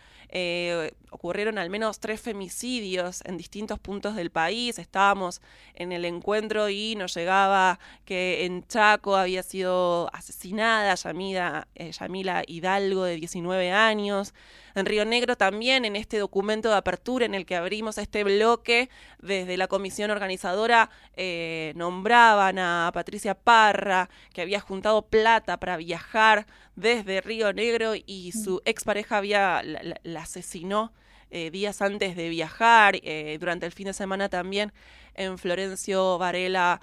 ocurrieron 1.14 1.59
al 1.59 1.70
menos 1.70 2.00
tres 2.00 2.20
femicidios 2.20 3.22
en 3.24 3.37
distintos 3.37 3.79
puntos 3.79 4.16
del 4.16 4.31
país. 4.31 4.81
Estábamos 4.81 5.40
en 5.74 5.92
el 5.92 6.05
encuentro 6.05 6.68
y 6.68 6.96
nos 6.96 7.14
llegaba 7.14 7.79
que 8.05 8.44
en 8.44 8.66
Chaco 8.66 9.14
había 9.14 9.44
sido 9.44 10.11
asesinada 10.12 10.96
Yamida, 10.96 11.68
Yamila 11.77 12.42
Hidalgo, 12.46 13.05
de 13.05 13.14
19 13.14 13.70
años. 13.70 14.35
En 14.74 14.87
Río 14.87 15.05
Negro 15.05 15.37
también, 15.37 15.85
en 15.85 15.94
este 15.94 16.18
documento 16.18 16.68
de 16.68 16.74
apertura 16.74 17.24
en 17.24 17.35
el 17.37 17.46
que 17.46 17.55
abrimos 17.55 17.96
este 17.96 18.24
bloque, 18.24 18.90
desde 19.20 19.57
la 19.57 19.68
comisión 19.68 20.11
organizadora 20.11 20.90
eh, 21.14 21.72
nombraban 21.77 22.59
a 22.59 22.90
Patricia 22.92 23.37
Parra, 23.37 24.11
que 24.33 24.42
había 24.42 24.59
juntado 24.59 25.03
plata 25.03 25.61
para 25.61 25.77
viajar 25.77 26.48
desde 26.74 27.20
Río 27.20 27.53
Negro 27.53 27.92
y 27.94 28.33
su 28.33 28.62
expareja 28.64 29.18
había, 29.18 29.62
la, 29.62 30.20
asesinó 30.20 30.92
eh, 31.30 31.50
días 31.50 31.82
antes 31.82 32.16
de 32.16 32.28
viajar. 32.28 32.96
Eh, 33.02 33.37
durante 33.38 33.66
el 33.66 33.72
fin 33.72 33.87
de 33.87 33.92
semana 33.92 34.28
también 34.28 34.72
en 35.14 35.38
Florencio 35.38 36.18
Varela 36.18 36.80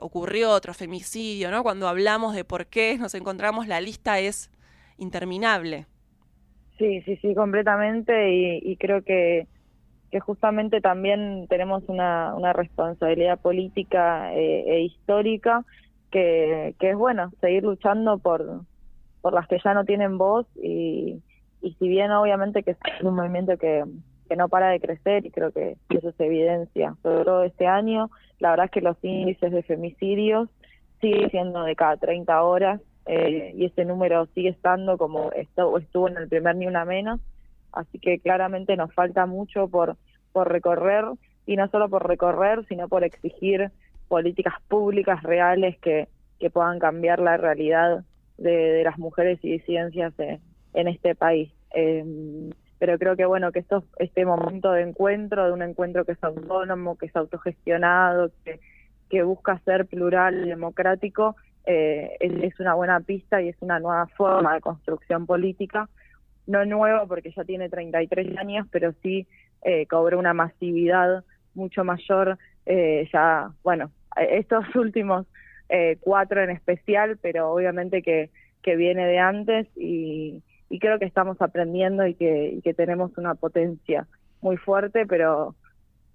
ocurrió 0.00 0.50
otro 0.50 0.74
femicidio, 0.74 1.50
¿no? 1.50 1.62
Cuando 1.62 1.88
hablamos 1.88 2.34
de 2.34 2.44
por 2.44 2.66
qué 2.66 2.98
nos 2.98 3.14
encontramos, 3.14 3.66
la 3.66 3.80
lista 3.80 4.18
es 4.18 4.50
interminable. 4.98 5.86
Sí, 6.78 7.02
sí, 7.02 7.16
sí, 7.16 7.34
completamente 7.34 8.30
y, 8.62 8.76
creo 8.76 9.02
que, 9.02 9.48
que 10.12 10.20
justamente 10.20 10.80
también 10.80 11.46
tenemos 11.48 11.82
una, 11.88 12.34
una 12.36 12.52
responsabilidad 12.52 13.40
política 13.40 14.32
eh, 14.34 14.64
e 14.66 14.80
histórica 14.82 15.64
que, 16.12 16.76
que 16.78 16.90
es 16.90 16.96
bueno 16.96 17.32
seguir 17.40 17.64
luchando 17.64 18.18
por, 18.18 18.62
por 19.20 19.32
las 19.32 19.48
que 19.48 19.58
ya 19.62 19.74
no 19.74 19.84
tienen 19.84 20.18
voz 20.18 20.46
y, 20.62 21.20
y 21.60 21.72
si 21.74 21.88
bien 21.88 22.10
obviamente 22.12 22.62
que 22.62 22.72
es 22.72 22.78
un 23.02 23.14
movimiento 23.14 23.56
que, 23.56 23.84
que 24.28 24.36
no 24.36 24.48
para 24.48 24.68
de 24.68 24.80
crecer 24.80 25.26
y 25.26 25.30
creo 25.30 25.50
que 25.52 25.76
eso 25.90 26.12
se 26.12 26.26
evidencia, 26.26 26.94
sobre 27.02 27.24
todo 27.24 27.44
este 27.44 27.66
año, 27.66 28.10
la 28.38 28.50
verdad 28.50 28.66
es 28.66 28.72
que 28.72 28.80
los 28.80 28.96
índices 29.02 29.52
de 29.52 29.62
femicidios 29.62 30.48
siguen 31.00 31.30
siendo 31.30 31.62
de 31.64 31.76
cada 31.76 31.96
30 31.96 32.42
horas 32.42 32.80
eh, 33.06 33.52
y 33.56 33.64
ese 33.64 33.84
número 33.84 34.26
sigue 34.34 34.50
estando 34.50 34.98
como 34.98 35.32
estuvo, 35.32 36.08
en 36.08 36.16
el 36.18 36.28
primer 36.28 36.56
ni 36.56 36.66
una 36.66 36.84
menos, 36.84 37.20
así 37.72 37.98
que 37.98 38.18
claramente 38.18 38.76
nos 38.76 38.92
falta 38.92 39.26
mucho 39.26 39.68
por, 39.68 39.96
por 40.32 40.50
recorrer 40.50 41.04
y 41.46 41.56
no 41.56 41.68
solo 41.68 41.88
por 41.88 42.06
recorrer, 42.06 42.64
sino 42.66 42.88
por 42.88 43.04
exigir 43.04 43.70
políticas 44.08 44.54
públicas 44.68 45.22
reales 45.22 45.78
que, 45.78 46.08
que 46.38 46.50
puedan 46.50 46.78
cambiar 46.78 47.18
la 47.20 47.36
realidad 47.36 48.04
de, 48.36 48.82
las 48.84 48.98
mujeres 48.98 49.38
y 49.42 49.52
disidencias 49.52 50.14
en 50.74 50.88
este 50.88 51.14
país. 51.14 51.52
Eh, 51.74 52.50
pero 52.78 52.98
creo 52.98 53.16
que 53.16 53.26
bueno 53.26 53.52
que 53.52 53.58
esto 53.58 53.84
este 53.98 54.24
momento 54.24 54.72
de 54.72 54.82
encuentro 54.82 55.46
de 55.46 55.52
un 55.52 55.62
encuentro 55.62 56.04
que 56.04 56.12
es 56.12 56.24
autónomo 56.24 56.96
que 56.96 57.06
es 57.06 57.16
autogestionado 57.16 58.30
que, 58.44 58.60
que 59.10 59.22
busca 59.22 59.58
ser 59.64 59.86
plural 59.86 60.46
y 60.46 60.48
democrático 60.48 61.36
eh, 61.68 62.16
es, 62.20 62.58
una 62.60 62.72
buena 62.74 63.00
pista 63.00 63.42
y 63.42 63.48
es 63.48 63.56
una 63.60 63.78
nueva 63.78 64.06
forma 64.16 64.54
de 64.54 64.62
construcción 64.62 65.26
política, 65.26 65.88
no 66.46 66.64
nuevo 66.64 67.06
porque 67.06 67.30
ya 67.30 67.44
tiene 67.44 67.68
33 67.68 68.38
años, 68.38 68.66
pero 68.70 68.94
sí 69.02 69.26
eh, 69.62 69.86
cobró 69.86 70.18
una 70.18 70.32
masividad 70.32 71.24
mucho 71.52 71.84
mayor, 71.84 72.38
eh, 72.64 73.06
ya, 73.12 73.50
bueno, 73.62 73.90
estos 74.16 74.64
últimos 74.76 75.26
eh, 75.68 75.98
cuatro 76.00 76.42
en 76.42 76.48
especial, 76.48 77.18
pero 77.20 77.52
obviamente 77.52 78.00
que, 78.00 78.30
que 78.62 78.76
viene 78.76 79.06
de 79.06 79.18
antes 79.18 79.66
y, 79.76 80.42
y 80.70 80.78
creo 80.78 80.98
que 80.98 81.04
estamos 81.04 81.40
aprendiendo 81.40 82.06
y 82.06 82.14
que, 82.14 82.50
y 82.50 82.62
que 82.62 82.74
tenemos 82.74 83.16
una 83.16 83.34
potencia 83.34 84.06
muy 84.40 84.56
fuerte, 84.56 85.06
pero 85.06 85.54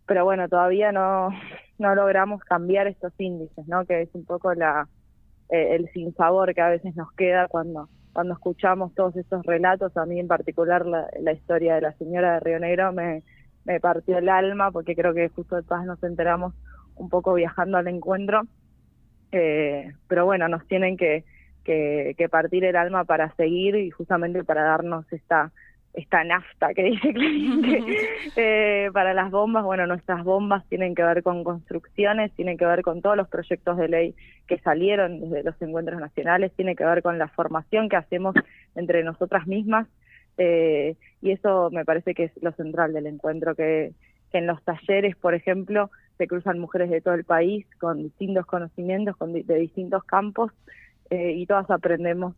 pero 0.05 0.25
bueno, 0.25 0.49
todavía 0.49 0.91
no, 0.91 1.29
no 1.79 1.95
logramos 1.95 2.41
cambiar 2.43 2.87
estos 2.87 3.13
índices, 3.17 3.67
¿no? 3.67 3.85
Que 3.85 4.01
es 4.01 4.09
un 4.13 4.25
poco 4.25 4.53
la, 4.53 4.87
eh, 5.49 5.75
el 5.75 5.89
sinsabor 5.91 6.53
que 6.53 6.61
a 6.61 6.69
veces 6.69 6.95
nos 6.95 7.11
queda 7.13 7.47
cuando, 7.47 7.89
cuando 8.11 8.33
escuchamos 8.33 8.93
todos 8.95 9.15
estos 9.15 9.45
relatos, 9.45 9.95
a 9.97 10.05
mí 10.05 10.19
en 10.19 10.27
particular 10.27 10.85
la, 10.85 11.31
historia 11.31 11.75
de 11.75 11.81
la 11.81 11.93
señora 11.93 12.33
de 12.33 12.39
Río 12.41 12.59
Negro 12.59 12.91
me, 12.91 13.23
me 13.65 13.79
partió 13.79 14.17
el 14.17 14.29
alma 14.29 14.71
porque 14.71 14.95
creo 14.95 15.13
que 15.13 15.29
justo 15.29 15.55
de 15.55 15.63
paz 15.63 15.85
nos 15.85 16.03
enteramos 16.03 16.53
un 16.95 17.09
poco 17.09 17.33
viajando 17.33 17.77
al 17.77 17.87
encuentro. 17.87 18.43
Eh, 19.31 19.91
pero 20.07 20.25
bueno, 20.25 20.47
nos 20.47 20.67
tienen 20.67 20.95
que, 20.95 21.25
que, 21.63 22.15
que, 22.17 22.29
partir 22.29 22.65
el 22.65 22.75
alma 22.75 23.05
para 23.05 23.33
seguir 23.35 23.75
y 23.75 23.89
justamente 23.89 24.43
para 24.43 24.63
darnos 24.63 25.11
esta 25.11 25.51
esta 25.93 26.23
nafta 26.23 26.73
que 26.73 26.83
dice 26.83 27.13
Clemente 27.13 27.81
eh, 28.35 28.89
para 28.91 29.13
las 29.13 29.29
bombas. 29.31 29.63
Bueno, 29.63 29.85
nuestras 29.85 30.23
bombas 30.23 30.67
tienen 30.67 30.95
que 30.95 31.03
ver 31.03 31.23
con 31.23 31.43
construcciones, 31.43 32.31
tienen 32.33 32.57
que 32.57 32.65
ver 32.65 32.81
con 32.81 33.01
todos 33.01 33.15
los 33.15 33.27
proyectos 33.27 33.77
de 33.77 33.87
ley 33.87 34.15
que 34.47 34.57
salieron 34.59 35.19
desde 35.19 35.43
los 35.43 35.61
encuentros 35.61 35.99
nacionales, 35.99 36.51
tiene 36.55 36.75
que 36.75 36.85
ver 36.85 37.03
con 37.03 37.17
la 37.19 37.27
formación 37.27 37.89
que 37.89 37.95
hacemos 37.95 38.35
entre 38.75 39.03
nosotras 39.03 39.47
mismas. 39.47 39.87
Eh, 40.37 40.95
y 41.21 41.31
eso 41.31 41.69
me 41.71 41.85
parece 41.85 42.15
que 42.15 42.25
es 42.25 42.31
lo 42.41 42.51
central 42.53 42.91
del 42.93 43.05
encuentro, 43.05 43.53
que, 43.53 43.93
que 44.31 44.39
en 44.39 44.47
los 44.47 44.63
talleres, 44.63 45.15
por 45.15 45.35
ejemplo, 45.35 45.91
se 46.17 46.27
cruzan 46.27 46.57
mujeres 46.57 46.89
de 46.89 47.01
todo 47.01 47.13
el 47.13 47.23
país 47.23 47.67
con 47.79 48.01
distintos 48.01 48.47
conocimientos, 48.47 49.15
con 49.15 49.31
de, 49.31 49.43
de 49.43 49.59
distintos 49.59 50.03
campos, 50.05 50.51
eh, 51.13 51.33
y 51.33 51.45
todas 51.45 51.69
aprendemos 51.69 52.35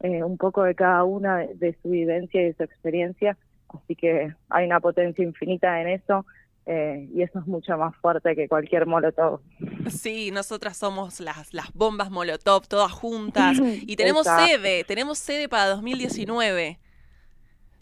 eh, 0.00 0.22
un 0.22 0.38
poco 0.38 0.62
de 0.62 0.74
cada 0.74 1.04
una 1.04 1.38
de, 1.38 1.54
de, 1.54 1.76
su 1.82 1.90
vivencia 1.90 2.40
y 2.40 2.44
de 2.46 2.54
su 2.54 2.62
experiencia, 2.62 3.36
así 3.68 3.94
que 3.94 4.34
hay 4.48 4.66
una 4.66 4.80
potencia 4.80 5.22
infinita 5.22 5.80
en 5.82 5.88
eso. 5.88 6.24
Eh, 6.66 7.10
y 7.14 7.20
eso 7.20 7.40
es 7.40 7.46
mucho 7.46 7.76
más 7.76 7.94
fuerte 7.96 8.34
que 8.34 8.48
cualquier 8.48 8.86
molotov. 8.86 9.40
Sí, 9.90 10.30
nosotras 10.30 10.78
somos 10.78 11.20
las, 11.20 11.52
las 11.52 11.70
bombas 11.74 12.10
molotov, 12.10 12.66
todas 12.66 12.90
juntas. 12.90 13.58
Y 13.86 13.96
tenemos 13.96 14.26
sede, 14.26 14.84
tenemos 14.84 15.18
sede 15.18 15.46
para 15.48 15.66
2019. 15.66 16.78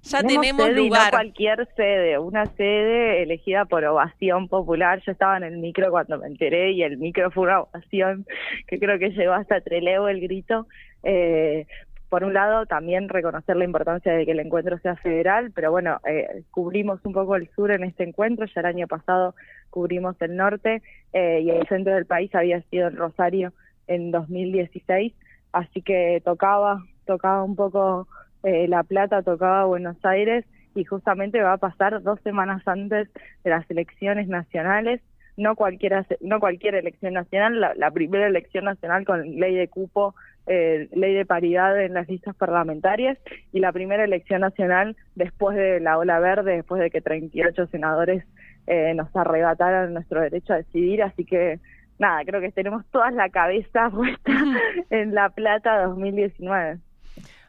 Ya 0.03 0.21
tenemos, 0.21 0.43
tenemos 0.43 0.67
sede 0.67 0.81
y 0.81 0.85
lugar. 0.85 1.05
no 1.05 1.19
cualquier 1.19 1.69
sede, 1.77 2.19
una 2.19 2.47
sede 2.47 3.23
elegida 3.23 3.65
por 3.65 3.85
ovación 3.85 4.49
popular. 4.49 5.01
Yo 5.07 5.13
estaba 5.13 5.37
en 5.37 5.45
el 5.45 5.59
micro 5.59 5.91
cuando 5.91 6.19
me 6.19 6.27
enteré 6.27 6.73
y 6.73 6.83
el 6.83 6.99
micro 6.99 7.31
fue 7.31 7.45
una 7.45 7.61
ovación 7.61 8.27
que 8.67 8.79
creo 8.79 8.99
que 8.99 9.11
llegó 9.11 9.33
hasta 9.33 9.61
Trelew 9.61 10.09
el 10.09 10.21
grito. 10.21 10.67
Eh, 11.05 11.67
por 12.13 12.25
un 12.25 12.35
lado, 12.35 12.67
también 12.67 13.09
reconocer 13.09 13.57
la 13.57 13.65
importancia 13.65 14.13
de 14.13 14.27
que 14.27 14.33
el 14.33 14.41
encuentro 14.41 14.77
sea 14.81 14.97
federal, 14.97 15.51
pero 15.55 15.71
bueno, 15.71 15.99
eh, 16.07 16.43
cubrimos 16.51 17.01
un 17.05 17.15
poco 17.15 17.37
el 17.37 17.49
sur 17.57 17.71
en 17.71 17.85
este 17.85 18.05
encuentro, 18.05 18.45
ya 18.45 18.61
el 18.61 18.67
año 18.67 18.87
pasado 18.87 19.35
cubrimos 19.71 20.21
el 20.21 20.37
norte 20.37 20.83
eh, 21.15 21.41
y 21.43 21.49
el 21.49 21.67
centro 21.69 21.95
del 21.95 22.05
país 22.05 22.35
había 22.35 22.61
sido 22.65 22.89
en 22.89 22.97
Rosario 22.97 23.55
en 23.87 24.11
2016, 24.11 25.15
así 25.53 25.81
que 25.81 26.21
tocaba, 26.23 26.85
tocaba 27.07 27.45
un 27.45 27.57
poco 27.57 28.07
eh, 28.43 28.67
La 28.69 28.83
Plata, 28.83 29.23
tocaba 29.23 29.65
Buenos 29.65 29.97
Aires 30.05 30.45
y 30.75 30.85
justamente 30.85 31.43
va 31.43 31.55
a 31.55 31.59
pasar 31.59 32.03
dos 32.03 32.21
semanas 32.23 32.63
antes 32.67 33.09
de 33.45 33.51
las 33.51 33.71
elecciones 33.71 34.29
nacionales, 34.29 35.01
no 35.37 35.57
cualquiera, 35.57 36.07
no 36.21 36.41
cualquier 36.41 36.75
elección 36.75 37.15
nacional, 37.15 37.61
la, 37.61 37.75
la 37.75 37.91
primera 37.91 38.27
elección 38.27 38.65
nacional 38.65 39.05
con 39.05 39.23
ley 39.37 39.55
de 39.55 39.69
cupo 39.69 40.15
eh, 40.47 40.89
ley 40.93 41.15
de 41.15 41.25
paridad 41.25 41.81
en 41.81 41.95
las 41.95 42.09
listas 42.09 42.35
parlamentarias 42.35 43.17
y 43.53 43.61
la 43.61 43.71
primera 43.71 44.03
elección 44.03 44.41
nacional 44.41 44.97
después 45.15 45.57
de 45.57 45.79
la 45.79 45.99
ola 45.99 46.19
verde, 46.19 46.57
después 46.57 46.81
de 46.81 46.91
que 46.91 47.01
38 47.01 47.69
senadores 47.69 48.25
eh, 48.67 48.93
nos 48.95 49.15
arrebataron 49.15 49.95
nuestro 49.95 50.21
derecho 50.21 50.53
a 50.53 50.57
decidir, 50.57 51.03
así 51.05 51.25
que 51.25 51.61
nada, 52.01 52.25
creo 52.25 52.41
que 52.41 52.51
tenemos 52.51 52.85
toda 52.87 53.13
la 53.13 53.29
cabeza 53.29 53.89
puesta 53.95 54.33
en 54.91 55.15
La 55.15 55.31
Plata 55.31 55.85
2019. 55.85 56.79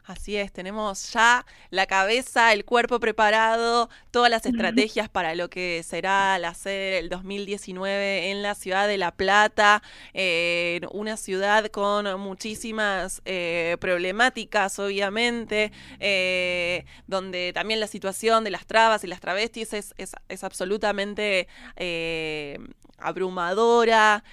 Así 0.06 0.36
es, 0.36 0.52
tenemos 0.52 1.14
ya 1.14 1.46
la 1.70 1.86
cabeza, 1.86 2.52
el 2.52 2.66
cuerpo 2.66 3.00
preparado, 3.00 3.88
todas 4.10 4.30
las 4.30 4.44
estrategias 4.44 5.08
para 5.08 5.34
lo 5.34 5.48
que 5.48 5.82
será 5.82 6.38
la 6.38 6.52
sede 6.52 6.96
del 6.96 7.08
2019 7.08 8.30
en 8.30 8.42
la 8.42 8.54
ciudad 8.54 8.86
de 8.86 8.98
La 8.98 9.12
Plata, 9.12 9.82
eh, 10.12 10.82
una 10.92 11.16
ciudad 11.16 11.68
con 11.68 12.20
muchísimas 12.20 13.22
eh, 13.24 13.78
problemáticas, 13.80 14.78
obviamente, 14.78 15.72
eh, 16.00 16.84
donde 17.06 17.52
también 17.54 17.80
la 17.80 17.86
situación 17.86 18.44
de 18.44 18.50
las 18.50 18.66
trabas 18.66 19.04
y 19.04 19.06
las 19.06 19.20
travestis 19.20 19.72
es, 19.72 19.94
es, 19.96 20.12
es 20.28 20.44
absolutamente 20.44 21.48
eh, 21.76 22.58
abrumadora, 23.06 24.24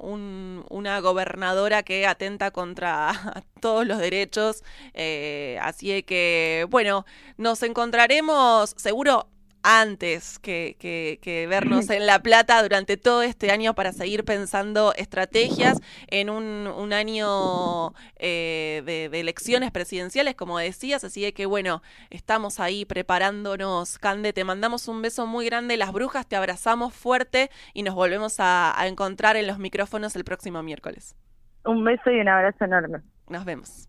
un, 0.00 0.64
una 0.68 1.00
gobernadora 1.00 1.82
que 1.82 2.06
atenta 2.06 2.50
contra 2.50 3.44
todos 3.60 3.86
los 3.86 3.98
derechos, 3.98 4.62
eh, 4.94 5.58
así 5.62 6.02
que 6.02 6.66
bueno, 6.70 7.04
nos 7.36 7.62
encontraremos 7.62 8.74
seguro 8.76 9.28
antes 9.68 10.38
que, 10.38 10.76
que, 10.78 11.18
que, 11.20 11.48
vernos 11.48 11.90
en 11.90 12.06
La 12.06 12.20
Plata 12.20 12.62
durante 12.62 12.96
todo 12.96 13.22
este 13.22 13.50
año 13.50 13.74
para 13.74 13.92
seguir 13.92 14.24
pensando 14.24 14.94
estrategias 14.94 15.80
en 16.06 16.30
un, 16.30 16.68
un 16.68 16.92
año 16.92 17.92
eh, 18.14 18.82
de, 18.86 19.08
de, 19.08 19.20
elecciones 19.20 19.72
presidenciales, 19.72 20.36
como 20.36 20.58
decías. 20.58 21.02
Así 21.02 21.32
que 21.32 21.46
bueno, 21.46 21.82
estamos 22.10 22.60
ahí 22.60 22.84
preparándonos. 22.84 23.98
Cande, 23.98 24.32
te 24.32 24.44
mandamos 24.44 24.86
un 24.86 25.02
beso 25.02 25.26
muy 25.26 25.46
grande. 25.46 25.76
Las 25.76 25.92
brujas, 25.92 26.28
te 26.28 26.36
abrazamos 26.36 26.94
fuerte 26.94 27.50
y 27.74 27.82
nos 27.82 27.96
volvemos 27.96 28.38
a, 28.38 28.80
a 28.80 28.86
encontrar 28.86 29.34
en 29.34 29.48
los 29.48 29.58
micrófonos 29.58 30.14
el 30.14 30.22
próximo 30.22 30.62
miércoles. 30.62 31.16
Un 31.64 31.82
beso 31.82 32.08
y 32.12 32.20
un 32.20 32.28
abrazo 32.28 32.64
enorme. 32.64 33.00
Nos 33.28 33.44
vemos. 33.44 33.88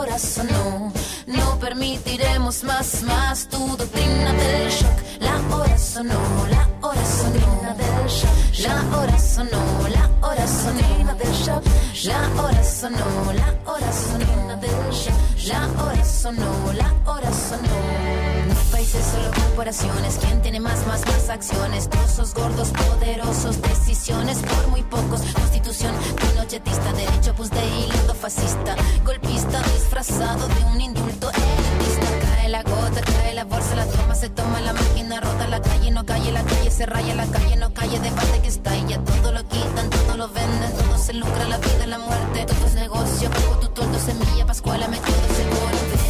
hora 0.00 0.18
sonó. 0.18 0.92
No 1.26 1.58
permitiremos 1.58 2.64
más, 2.64 3.02
más 3.02 3.46
tu 3.48 3.76
doctrina 3.76 4.32
del 4.32 4.70
shock. 4.70 4.98
La 5.20 5.36
hora 5.54 5.78
sonó, 5.78 6.22
la 6.48 6.68
hora 6.80 7.04
sonó 7.04 7.74
del 7.80 8.08
shock. 8.08 8.30
La 8.64 8.96
hora 8.96 9.18
sonó, 9.18 9.62
la 9.96 10.26
hora 10.26 10.46
sonó 10.46 11.14
del 11.20 11.32
shock. 11.44 11.64
La 12.04 12.42
hora 12.42 12.64
sonó, 12.64 13.32
la 13.40 13.70
hora 13.70 13.92
sonó 13.92 14.56
del 14.56 14.90
shock. 14.90 15.18
La 15.46 15.82
hora 15.82 16.04
sonó, 16.04 16.72
la 16.72 17.10
hora 17.10 17.30
sonó. 17.32 18.29
Países, 18.70 19.04
solo 19.04 19.30
corporaciones. 19.30 20.18
¿Quién 20.20 20.42
tiene 20.42 20.60
más, 20.60 20.86
más, 20.86 21.04
más 21.06 21.28
acciones? 21.28 21.88
Trozos 21.88 22.34
gordos, 22.34 22.70
poderosos, 22.70 23.60
decisiones 23.60 24.38
por 24.38 24.68
muy 24.68 24.82
pocos. 24.82 25.22
Constitución 25.32 25.94
pinochetista, 26.16 26.92
derecho 26.92 27.34
pues 27.34 27.50
de 27.50 27.64
hilo 27.66 28.14
fascista. 28.14 28.76
Golpista 29.04 29.62
disfrazado 29.74 30.46
de 30.48 30.64
un 30.72 30.80
indulto 30.80 31.30
elitista. 31.30 32.06
Cae 32.20 32.48
la 32.48 32.62
gota, 32.62 33.00
cae 33.00 33.34
la 33.34 33.44
bolsa, 33.44 33.74
la 33.74 33.86
toma, 33.86 34.14
se 34.14 34.28
toma 34.28 34.60
la 34.60 34.72
máquina, 34.72 35.20
rota 35.20 35.48
la 35.48 35.60
calle, 35.60 35.90
no 35.90 36.04
calle, 36.04 36.30
la 36.32 36.42
calle 36.42 36.70
se 36.70 36.86
raya, 36.86 37.14
la 37.14 37.26
calle 37.26 37.56
no 37.56 37.72
calle, 37.72 37.98
debate 37.98 38.42
que 38.42 38.48
está 38.48 38.76
y 38.76 38.86
ya 38.86 38.98
todo 38.98 39.32
lo 39.32 39.42
quitan, 39.48 39.90
todo 39.90 40.16
lo 40.16 40.28
venden, 40.28 40.72
todo 40.76 40.98
se 40.98 41.14
lucra, 41.14 41.48
la 41.48 41.58
vida, 41.58 41.86
la 41.86 41.98
muerte, 41.98 42.44
todo 42.46 42.66
es 42.66 42.74
negocio, 42.74 43.30
bajo 43.30 43.58
tu 43.58 43.68
toldo, 43.68 43.98
semilla, 43.98 44.46
pascuala, 44.46 44.86
me 44.88 44.98
quedo 44.98 45.34
seguro. 45.36 46.09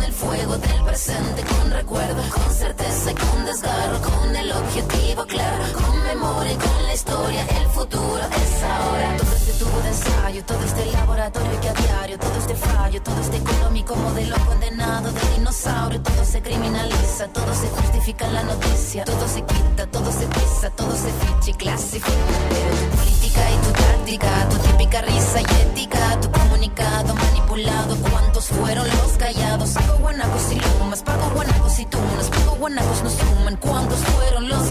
fuego 0.21 0.55
del 0.57 0.83
presente, 0.83 1.41
con 1.43 1.71
recuerdo, 1.71 2.21
con 2.29 2.53
certeza 2.53 3.11
y 3.11 3.15
con 3.15 3.45
desgarro, 3.45 3.99
con 4.01 4.35
el 4.35 4.51
objetivo 4.51 5.25
claro, 5.25 5.63
con 5.73 6.03
memoria 6.03 6.53
y 6.53 6.57
con 6.57 6.83
la 6.83 6.93
historia, 6.93 7.41
el 7.59 7.67
futuro 7.67 8.23
es 8.43 8.63
ahora. 8.63 9.17
Todo 9.17 9.35
este 9.35 9.53
tubo 9.53 9.79
de 9.81 9.89
ensayo, 9.89 10.45
todo 10.45 10.63
este 10.63 10.85
laboratorio 10.91 11.61
que 11.61 11.69
a 11.69 11.73
diario, 11.73 12.19
todo 12.19 12.37
este 12.37 12.55
fallo, 12.55 13.01
todo 13.01 13.19
este 13.19 13.37
económico 13.37 13.95
modelo 13.95 14.35
condenado 14.45 15.11
de 15.11 15.21
dinosaurio, 15.35 16.01
todo 16.01 16.23
se 16.23 16.41
criminaliza, 16.41 17.27
todo 17.29 17.51
se 17.53 17.67
justifica 17.69 18.27
en 18.27 18.33
la 18.35 18.43
noticia, 18.43 19.03
todo 19.05 19.27
se 19.27 19.41
quita, 19.41 19.87
todo 19.87 20.11
se 20.11 20.27
pisa, 20.61 20.69
todo 20.75 20.91
se 20.91 21.09
ficha 21.11 21.49
y 21.49 21.53
clasifica. 21.53 22.11
Pero 22.49 22.69
tu 22.75 22.97
política 22.97 23.41
y 23.51 23.65
tu 23.65 23.71
táctica, 23.71 24.49
tu 24.49 24.57
típica 24.57 25.01
risa 25.01 25.41
y 25.41 25.61
ética, 25.61 26.19
tu 26.21 26.31
comunicado 26.31 27.15
manipulado, 27.15 27.95
¿cuántos 28.09 28.45
fueron 28.47 28.87
los 28.87 29.11
callados? 29.17 29.71
Pago 29.71 29.97
guanacos 29.99 30.51
y 30.51 30.55
lumas, 30.55 31.03
pago 31.03 31.29
guanacos 31.33 31.79
y 31.79 31.85
tunas, 31.85 32.29
pago 32.29 32.55
guanacos 32.55 33.03
no 33.03 33.09
suman, 33.09 33.55
¿cuántos 33.57 33.99
fueron 33.99 34.49
los 34.49 34.70